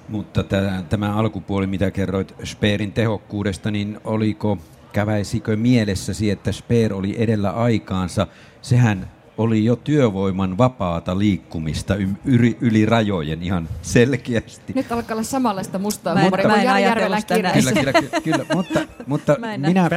[0.10, 4.58] Mutta tämä, tämä alkupuoli, mitä kerroit Speerin tehokkuudesta, niin oliko
[5.00, 8.28] käväisikö mielessäsi, että Speer oli edellä aikaansa?
[8.62, 11.96] Sehän oli jo työvoiman vapaata liikkumista
[12.26, 14.74] yli, yli rajojen ihan selkeästi.
[14.74, 18.80] Nyt alkaa olla samanlaista mustaa mä en, huumoria kuin Järvelän Kyllä, kyllä, kyllä, kyllä, mutta,
[19.08, 19.38] mutta
[19.68, 19.90] minä...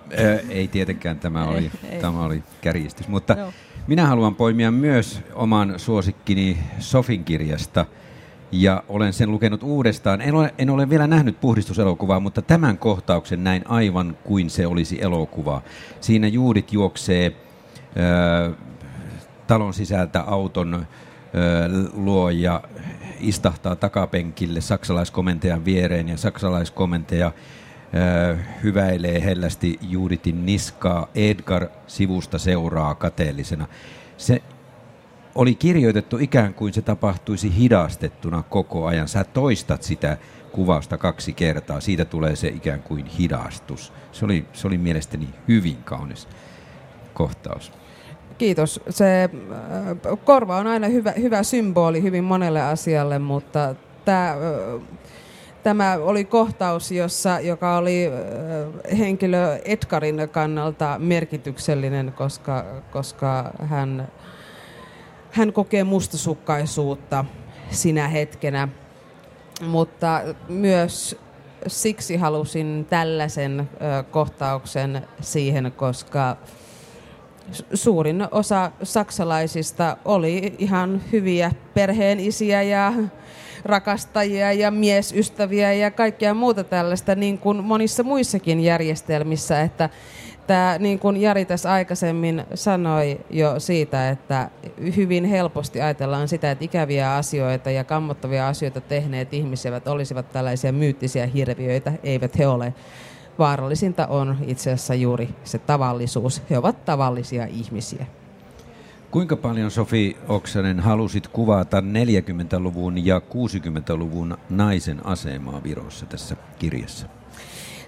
[0.48, 3.52] ei tietenkään, tämä oli, ei, tämä oli kärjistys, mutta no.
[3.86, 7.86] minä haluan poimia myös oman suosikkini Sofin kirjasta–
[8.52, 10.20] ja olen sen lukenut uudestaan.
[10.20, 15.02] En ole, en ole vielä nähnyt puhdistuselokuvaa, mutta tämän kohtauksen näin aivan kuin se olisi
[15.02, 15.62] elokuva.
[16.00, 17.32] Siinä juudit juoksee
[18.46, 18.52] ö,
[19.46, 20.86] talon sisältä auton ö,
[21.92, 22.62] luo ja
[23.20, 31.08] istahtaa takapenkille saksalaiskomentajan viereen ja saksalaiskomentaja äh, hyväilee hellästi Juditin niskaa.
[31.14, 33.66] Edgar sivusta seuraa kateellisena.
[34.16, 34.42] Se
[35.34, 39.08] oli kirjoitettu ikään kuin se tapahtuisi hidastettuna koko ajan.
[39.08, 40.16] Sä toistat sitä
[40.52, 41.80] kuvausta kaksi kertaa.
[41.80, 43.92] Siitä tulee se ikään kuin hidastus.
[44.12, 46.28] Se oli, se oli mielestäni hyvin kaunis
[47.14, 47.72] kohtaus.
[48.38, 48.80] Kiitos.
[48.90, 53.74] Se äh, korva on aina hyvä, hyvä symboli hyvin monelle asialle, mutta
[54.04, 54.82] tämä, äh,
[55.62, 64.08] tämä oli kohtaus, jossa, joka oli äh, henkilö Edgarin kannalta merkityksellinen, koska, koska hän,
[65.32, 67.24] hän kokee mustasukkaisuutta
[67.70, 68.68] sinä hetkenä.
[69.66, 71.16] Mutta myös
[71.66, 73.70] siksi halusin tällaisen
[74.10, 76.36] kohtauksen siihen, koska
[77.74, 82.92] suurin osa saksalaisista oli ihan hyviä perheenisiä ja
[83.64, 89.90] rakastajia ja miesystäviä ja kaikkea muuta tällaista, niin kuin monissa muissakin järjestelmissä, että
[90.46, 94.50] Tämä, niin kuin Jari tässä aikaisemmin sanoi jo siitä, että
[94.96, 101.26] hyvin helposti ajatellaan sitä, että ikäviä asioita ja kammottavia asioita tehneet ihmiset olisivat tällaisia myyttisiä
[101.26, 101.92] hirviöitä.
[102.02, 102.74] Eivät he ole
[103.38, 106.42] vaarallisinta on itse asiassa juuri se tavallisuus.
[106.50, 108.06] He ovat tavallisia ihmisiä.
[109.10, 117.21] Kuinka paljon Sofi Oksanen halusit kuvata 40-luvun ja 60-luvun naisen asemaa Virossa tässä kirjassa?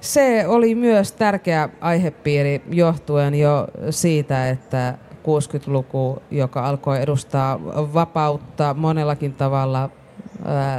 [0.05, 7.61] Se oli myös tärkeä aihepiiri johtuen jo siitä, että 60-luku, joka alkoi edustaa
[7.95, 9.91] vapautta monellakin tavalla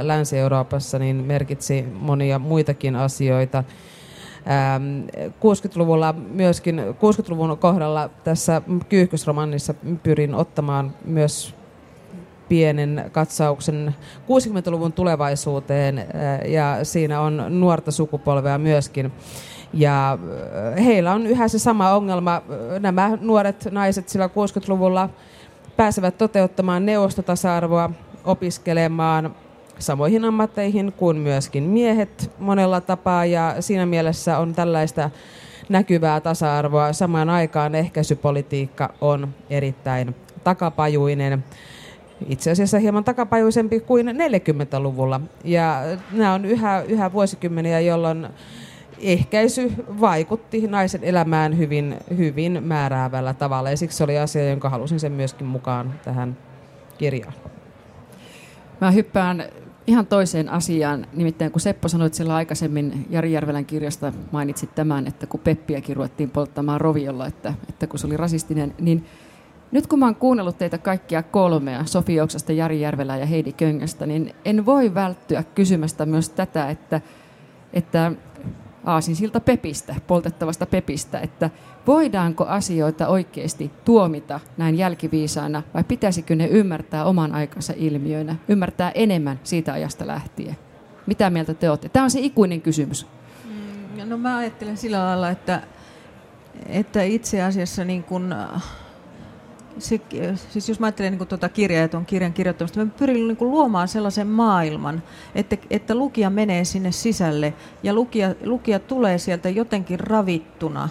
[0.02, 3.64] Länsi-Euroopassa, niin merkitsi monia muitakin asioita–
[5.40, 11.54] 60-luvulla ähm, myöskin, 60-luvun kohdalla tässä kyyhkysromannissa pyrin ottamaan myös
[12.48, 16.06] pienen katsauksen 60-luvun tulevaisuuteen
[16.48, 19.12] ja siinä on nuorta sukupolvea myöskin.
[19.72, 20.18] Ja
[20.84, 22.42] heillä on yhä se sama ongelma.
[22.80, 25.08] Nämä nuoret naiset sillä 60-luvulla
[25.76, 27.90] pääsevät toteuttamaan neuvostotasa-arvoa,
[28.24, 29.34] opiskelemaan
[29.78, 35.10] samoihin ammatteihin kuin myöskin miehet monella tapaa ja siinä mielessä on tällaista
[35.68, 36.92] näkyvää tasa-arvoa.
[36.92, 41.44] Samaan aikaan ehkäisypolitiikka on erittäin takapajuinen
[42.28, 45.20] itse asiassa hieman takapajuisempi kuin 40-luvulla.
[45.44, 48.28] Ja nämä on yhä, yhä vuosikymmeniä, jolloin
[48.98, 53.70] ehkäisy vaikutti naisen elämään hyvin, hyvin määräävällä tavalla.
[53.70, 56.36] Ja siksi se oli asia, jonka halusin sen myöskin mukaan tähän
[56.98, 57.34] kirjaan.
[58.80, 59.44] Mä hyppään
[59.86, 61.06] ihan toiseen asiaan.
[61.12, 66.30] Nimittäin kun Seppo sanoi sillä aikaisemmin Jari Järvelän kirjasta mainitsit tämän, että kun Peppiäkin ruvettiin
[66.30, 69.06] polttamaan roviolla, että, että kun se oli rasistinen, niin
[69.72, 74.06] nyt kun mä oon kuunnellut teitä kaikkia kolmea, Sofi Oksasta, Jari Järvelää ja Heidi Köngästä,
[74.06, 77.00] niin en voi välttyä kysymästä myös tätä, että,
[77.72, 78.12] että
[78.84, 81.50] aasinsilta Pepistä, poltettavasta Pepistä, että
[81.86, 89.40] voidaanko asioita oikeasti tuomita näin jälkiviisaana vai pitäisikö ne ymmärtää oman aikansa ilmiöinä, ymmärtää enemmän
[89.44, 90.56] siitä ajasta lähtien?
[91.06, 91.88] Mitä mieltä te olette?
[91.88, 93.06] Tämä on se ikuinen kysymys.
[93.44, 95.62] Mm, no mä ajattelen sillä lailla, että,
[96.66, 98.34] että itse asiassa niin kun,
[99.78, 100.00] se,
[100.48, 103.88] siis jos mä ajattelen niin tuota kirjaa ja tuon kirjan kirjoittamista, mä pyrin niin luomaan
[103.88, 105.02] sellaisen maailman,
[105.34, 110.88] että, että lukija menee sinne sisälle ja lukija, lukija tulee sieltä jotenkin ravittuna.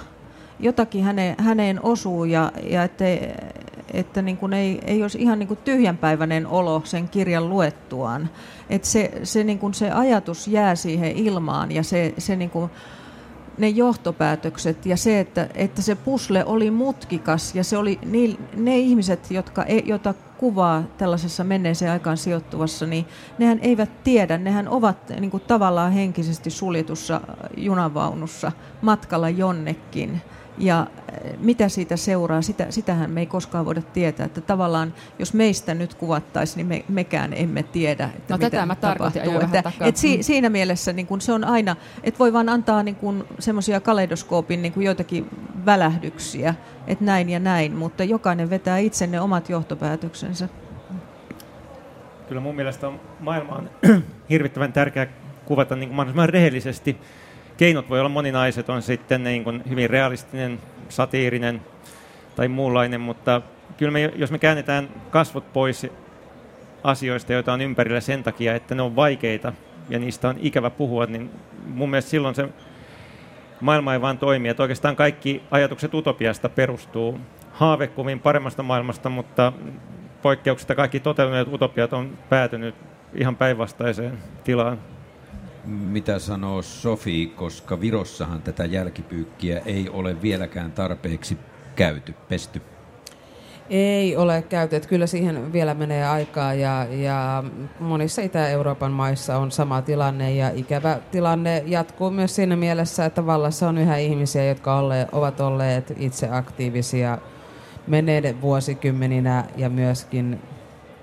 [0.59, 3.05] Jotakin häne, häneen osuu ja, ja että,
[3.93, 8.29] että niin kuin ei, ei olisi ihan niin kuin tyhjänpäiväinen olo sen kirjan luettuaan.
[8.69, 12.71] Että se, se, niin kuin se ajatus jää siihen ilmaan ja se, se niin kuin,
[13.57, 18.77] ne johtopäätökset ja se, että, että se pusle oli mutkikas ja se oli ni, ne
[18.77, 23.05] ihmiset, jotka, e, joita kuvaa tällaisessa menneeseen aikaan sijoittuvassa, niin
[23.37, 27.21] nehän eivät tiedä, nehän ovat niin kuin tavallaan henkisesti suljetussa
[27.57, 28.51] junavaunussa
[28.81, 30.21] matkalla jonnekin
[30.57, 34.25] ja eh, mitä siitä seuraa, sitä, sitähän me ei koskaan voida tietää.
[34.25, 38.65] Että tavallaan, jos meistä nyt kuvattaisiin, niin me, mekään emme tiedä, että no, mitä tätä
[38.65, 39.39] mä tapahtuu.
[39.39, 40.23] Että, et si, mm.
[40.23, 42.97] siinä mielessä niin kun se on aina, että voi vaan antaa niin
[43.39, 45.29] semmoisia kaleidoskoopin niin joitakin
[45.65, 46.55] välähdyksiä,
[46.87, 50.49] että näin ja näin, mutta jokainen vetää itse ne omat johtopäätöksensä.
[52.27, 53.69] Kyllä mun mielestä on maailma on
[54.29, 55.07] hirvittävän tärkeää
[55.45, 56.97] kuvata niin kuin mahdollisimman rehellisesti
[57.57, 61.61] keinot voi olla moninaiset, on sitten niin kuin hyvin realistinen, satiirinen
[62.35, 63.41] tai muunlainen, mutta
[63.77, 65.87] kyllä me, jos me käännetään kasvot pois
[66.83, 69.53] asioista, joita on ympärillä sen takia, että ne on vaikeita
[69.89, 71.29] ja niistä on ikävä puhua, niin
[71.67, 72.49] mun mielestä silloin se
[73.61, 74.49] maailma ei vaan toimi.
[74.49, 77.19] Että oikeastaan kaikki ajatukset utopiasta perustuu
[77.51, 79.53] haavekuviin paremmasta maailmasta, mutta
[80.21, 82.75] poikkeuksista kaikki toteutuneet utopiat on päätynyt
[83.13, 84.94] ihan päinvastaiseen tilaan.
[85.65, 91.37] Mitä sanoo Sofi, koska Virossahan tätä jälkipyykkiä ei ole vieläkään tarpeeksi
[91.75, 92.61] käyty, pesty?
[93.69, 94.87] Ei ole käytetty.
[94.87, 97.43] Kyllä siihen vielä menee aikaa ja, ja
[97.79, 103.69] monissa Itä-Euroopan maissa on sama tilanne ja ikävä tilanne jatkuu myös siinä mielessä, että vallassa
[103.69, 107.17] on yhä ihmisiä, jotka olle, ovat olleet itse aktiivisia
[107.87, 110.41] menneiden vuosikymmeninä ja myöskin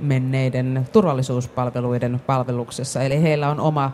[0.00, 3.02] menneiden turvallisuuspalveluiden palveluksessa.
[3.02, 3.92] Eli heillä on oma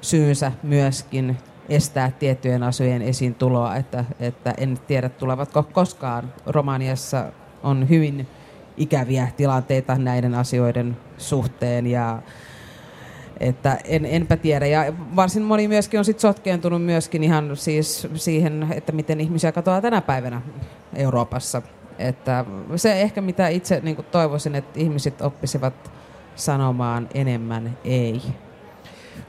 [0.00, 1.36] syynsä myöskin
[1.68, 7.32] estää tiettyjen asioiden esiin tuloa, että, että en tiedä tulevatko koskaan Romaniassa
[7.62, 8.26] on hyvin
[8.76, 12.22] ikäviä tilanteita näiden asioiden suhteen ja
[13.40, 14.66] että en, enpä tiedä.
[14.66, 19.80] Ja varsin moni myöskin on sit sotkeentunut myöskin ihan siis siihen, että miten ihmisiä katoaa
[19.80, 20.42] tänä päivänä
[20.94, 21.62] Euroopassa.
[21.98, 22.44] Että
[22.76, 25.90] se ehkä mitä itse niin toivoisin, että ihmiset oppisivat
[26.34, 28.22] sanomaan enemmän ei.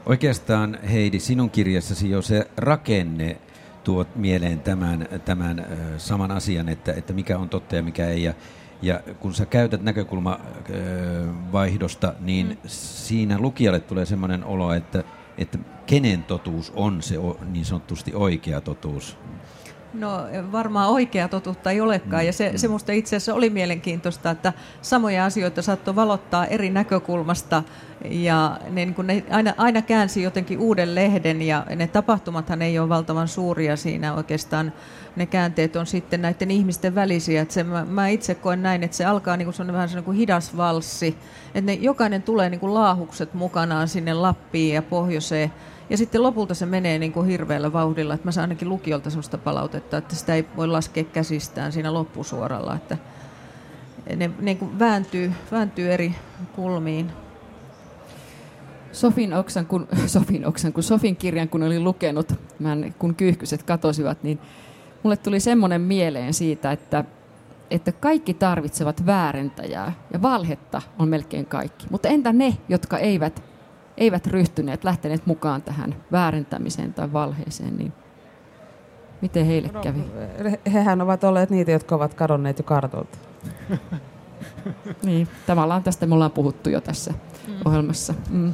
[0.06, 3.36] Oikeastaan Heidi, sinun kirjassasi jo se rakenne
[3.84, 5.66] tuot mieleen tämän, tämän
[5.98, 8.22] saman asian, että, että mikä on totta ja mikä ei.
[8.22, 8.34] Ja,
[8.82, 12.56] ja kun sä käytät näkökulmavaihdosta, niin mm.
[12.66, 15.04] siinä lukijalle tulee sellainen olo, että,
[15.38, 17.14] että kenen totuus on se
[17.52, 19.16] niin sanotusti oikea totuus?
[19.94, 22.26] No varmaan oikea totuutta ei olekaan.
[22.26, 22.58] Ja se, mm.
[22.58, 27.62] se musta itse asiassa oli mielenkiintoista, että samoja asioita saattoi valottaa eri näkökulmasta.
[28.04, 32.88] Ja ne, niin ne aina, aina käänsi jotenkin uuden lehden ja ne tapahtumathan ei ole
[32.88, 34.72] valtavan suuria siinä oikeastaan.
[35.16, 37.42] Ne käänteet on sitten näiden ihmisten välisiä.
[37.42, 40.16] Että se, mä, mä itse koen näin, että se alkaa niin kuin vähän niin kuin
[40.16, 41.16] hidas valssi.
[41.54, 45.52] Että ne, jokainen tulee niin kuin laahukset mukanaan sinne Lappiin ja pohjoiseen
[45.90, 49.38] ja sitten lopulta se menee niin kuin hirveällä vauhdilla, että mä saan ainakin lukiolta sellaista
[49.38, 52.98] palautetta, että sitä ei voi laskea käsistään siinä loppusuoralla, että
[54.16, 56.14] ne niin kuin vääntyy, vääntyy eri
[56.56, 57.12] kulmiin.
[58.92, 63.62] Sofin oksan, kun, Sofin oksan, kun Sofin kirjan kun olin lukenut, mä en, kun kyyhkyset
[63.62, 64.38] katosivat, niin
[65.02, 67.04] mulle tuli semmoinen mieleen siitä, että,
[67.70, 71.86] että kaikki tarvitsevat väärentäjää ja valhetta on melkein kaikki.
[71.90, 73.47] Mutta entä ne, jotka eivät
[73.98, 77.92] eivät ryhtyneet, lähteneet mukaan tähän väärentämiseen tai valheeseen, niin
[79.20, 80.04] miten heille no, kävi?
[80.72, 83.18] Hehän ovat olleet niitä, jotka ovat kadonneet jo kartalta.
[85.02, 87.54] niin, tavallaan tästä me ollaan puhuttu jo tässä mm.
[87.64, 88.14] ohjelmassa.
[88.30, 88.52] Mm.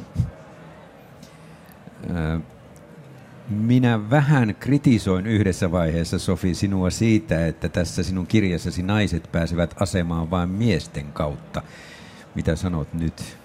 [3.49, 10.31] Minä vähän kritisoin yhdessä vaiheessa, Sofi, sinua siitä, että tässä sinun kirjassasi naiset pääsevät asemaan
[10.31, 11.61] vain miesten kautta.
[12.35, 13.37] Mitä sanot nyt?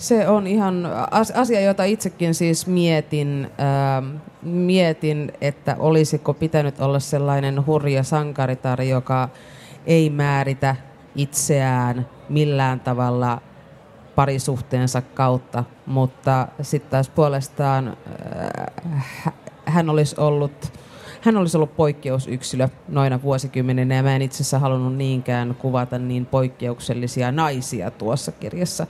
[0.00, 0.88] Se on ihan
[1.34, 4.02] asia, jota itsekin siis mietin, ää,
[4.42, 9.28] mietin, että olisiko pitänyt olla sellainen hurja sankaritar, joka
[9.86, 10.76] ei määritä
[11.16, 13.42] itseään millään tavalla
[14.14, 17.96] parisuhteensa kautta, mutta sitten taas puolestaan
[18.34, 18.72] ää,
[19.64, 20.72] hän olisi ollut
[21.20, 26.26] hän olisi ollut poikkeusyksilö noina vuosikymmeninä ja mä en itse asiassa halunnut niinkään kuvata niin
[26.26, 28.86] poikkeuksellisia naisia tuossa kirjassa,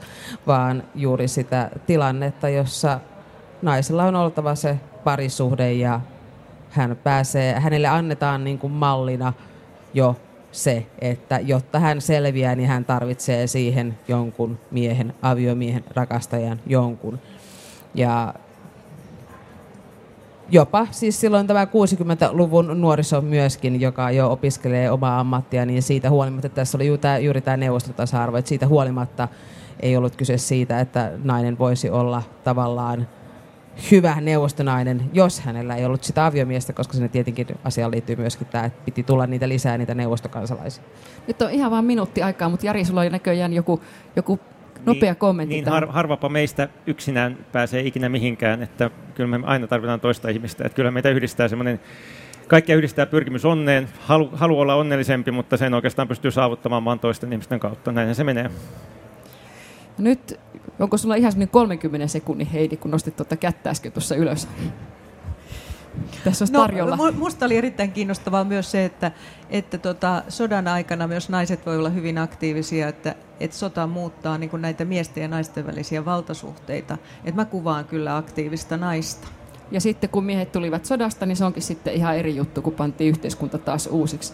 [0.47, 2.99] vaan juuri sitä tilannetta, jossa
[3.61, 6.01] naisella on oltava se parisuhde ja
[6.69, 9.33] hän pääsee, hänelle annetaan niin kuin mallina
[9.93, 10.15] jo
[10.51, 17.19] se, että jotta hän selviää, niin hän tarvitsee siihen jonkun miehen, aviomiehen, rakastajan, jonkun.
[17.95, 18.33] Ja
[20.51, 26.47] jopa siis silloin tämä 60-luvun nuoriso myöskin, joka jo opiskelee omaa ammattia, niin siitä huolimatta,
[26.47, 26.87] että tässä oli
[27.21, 29.27] juuri tämä, neuvostotasa-arvo, että siitä huolimatta
[29.79, 33.07] ei ollut kyse siitä, että nainen voisi olla tavallaan
[33.91, 38.65] hyvä neuvostonainen, jos hänellä ei ollut sitä aviomiestä, koska sinne tietenkin asiaan liittyy myöskin tämä,
[38.65, 40.83] että piti tulla niitä lisää niitä neuvostokansalaisia.
[41.27, 43.81] Nyt on ihan vain minuutti aikaa, mutta Jari, sulla on näköjään joku,
[44.15, 44.39] joku
[44.85, 45.55] Nopea kommentti.
[45.55, 50.63] Niin, har, harvapa meistä yksinään pääsee ikinä mihinkään, että kyllä me aina tarvitaan toista ihmistä.
[50.65, 51.79] Että kyllä meitä yhdistää semmoinen,
[52.47, 57.33] kaikkia yhdistää pyrkimys onneen, halu, halu olla onnellisempi, mutta sen oikeastaan pystyy saavuttamaan vain toisten
[57.33, 57.91] ihmisten kautta.
[57.91, 58.51] Näin se menee.
[59.97, 60.39] Nyt,
[60.79, 64.47] onko sulla ihan semmoinen 30 sekunnin Heidi, kun nostit tuota kättä äsken tuossa ylös?
[66.23, 66.95] tässä olisi no, tarjolla?
[66.95, 69.11] No, musta oli erittäin kiinnostavaa myös se, että,
[69.49, 74.49] että tota, sodan aikana myös naiset voivat olla hyvin aktiivisia, että, että sota muuttaa niin
[74.49, 76.97] kuin näitä miesten ja naisten välisiä valtasuhteita.
[77.23, 79.27] Että mä kuvaan kyllä aktiivista naista.
[79.71, 83.09] Ja sitten kun miehet tulivat sodasta, niin se onkin sitten ihan eri juttu, kun pantiin
[83.09, 84.33] yhteiskunta taas uusiksi.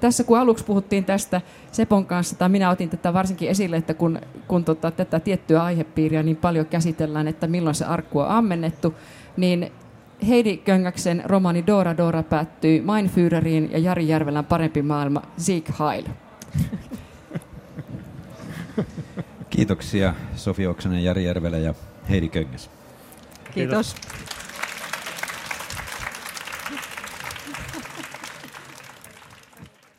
[0.00, 1.40] Tässä kun aluksi puhuttiin tästä
[1.72, 6.22] Sepon kanssa, tai minä otin tätä varsinkin esille, että kun, kun tota, tätä tiettyä aihepiiriä
[6.22, 8.94] niin paljon käsitellään, että milloin se arkku on ammennettu,
[9.36, 9.72] niin
[10.28, 16.04] Heidi Köngäksen romani Dora Dora päättyy Mein Führeriin ja Jari Järvelän Parempi maailma Sieg Heil.
[19.50, 21.74] Kiitoksia Sofia Oksanen, Jari Järvelä ja
[22.10, 22.70] Heidi Köngäs.
[23.54, 23.94] Kiitos.
[23.94, 24.21] Kiitos.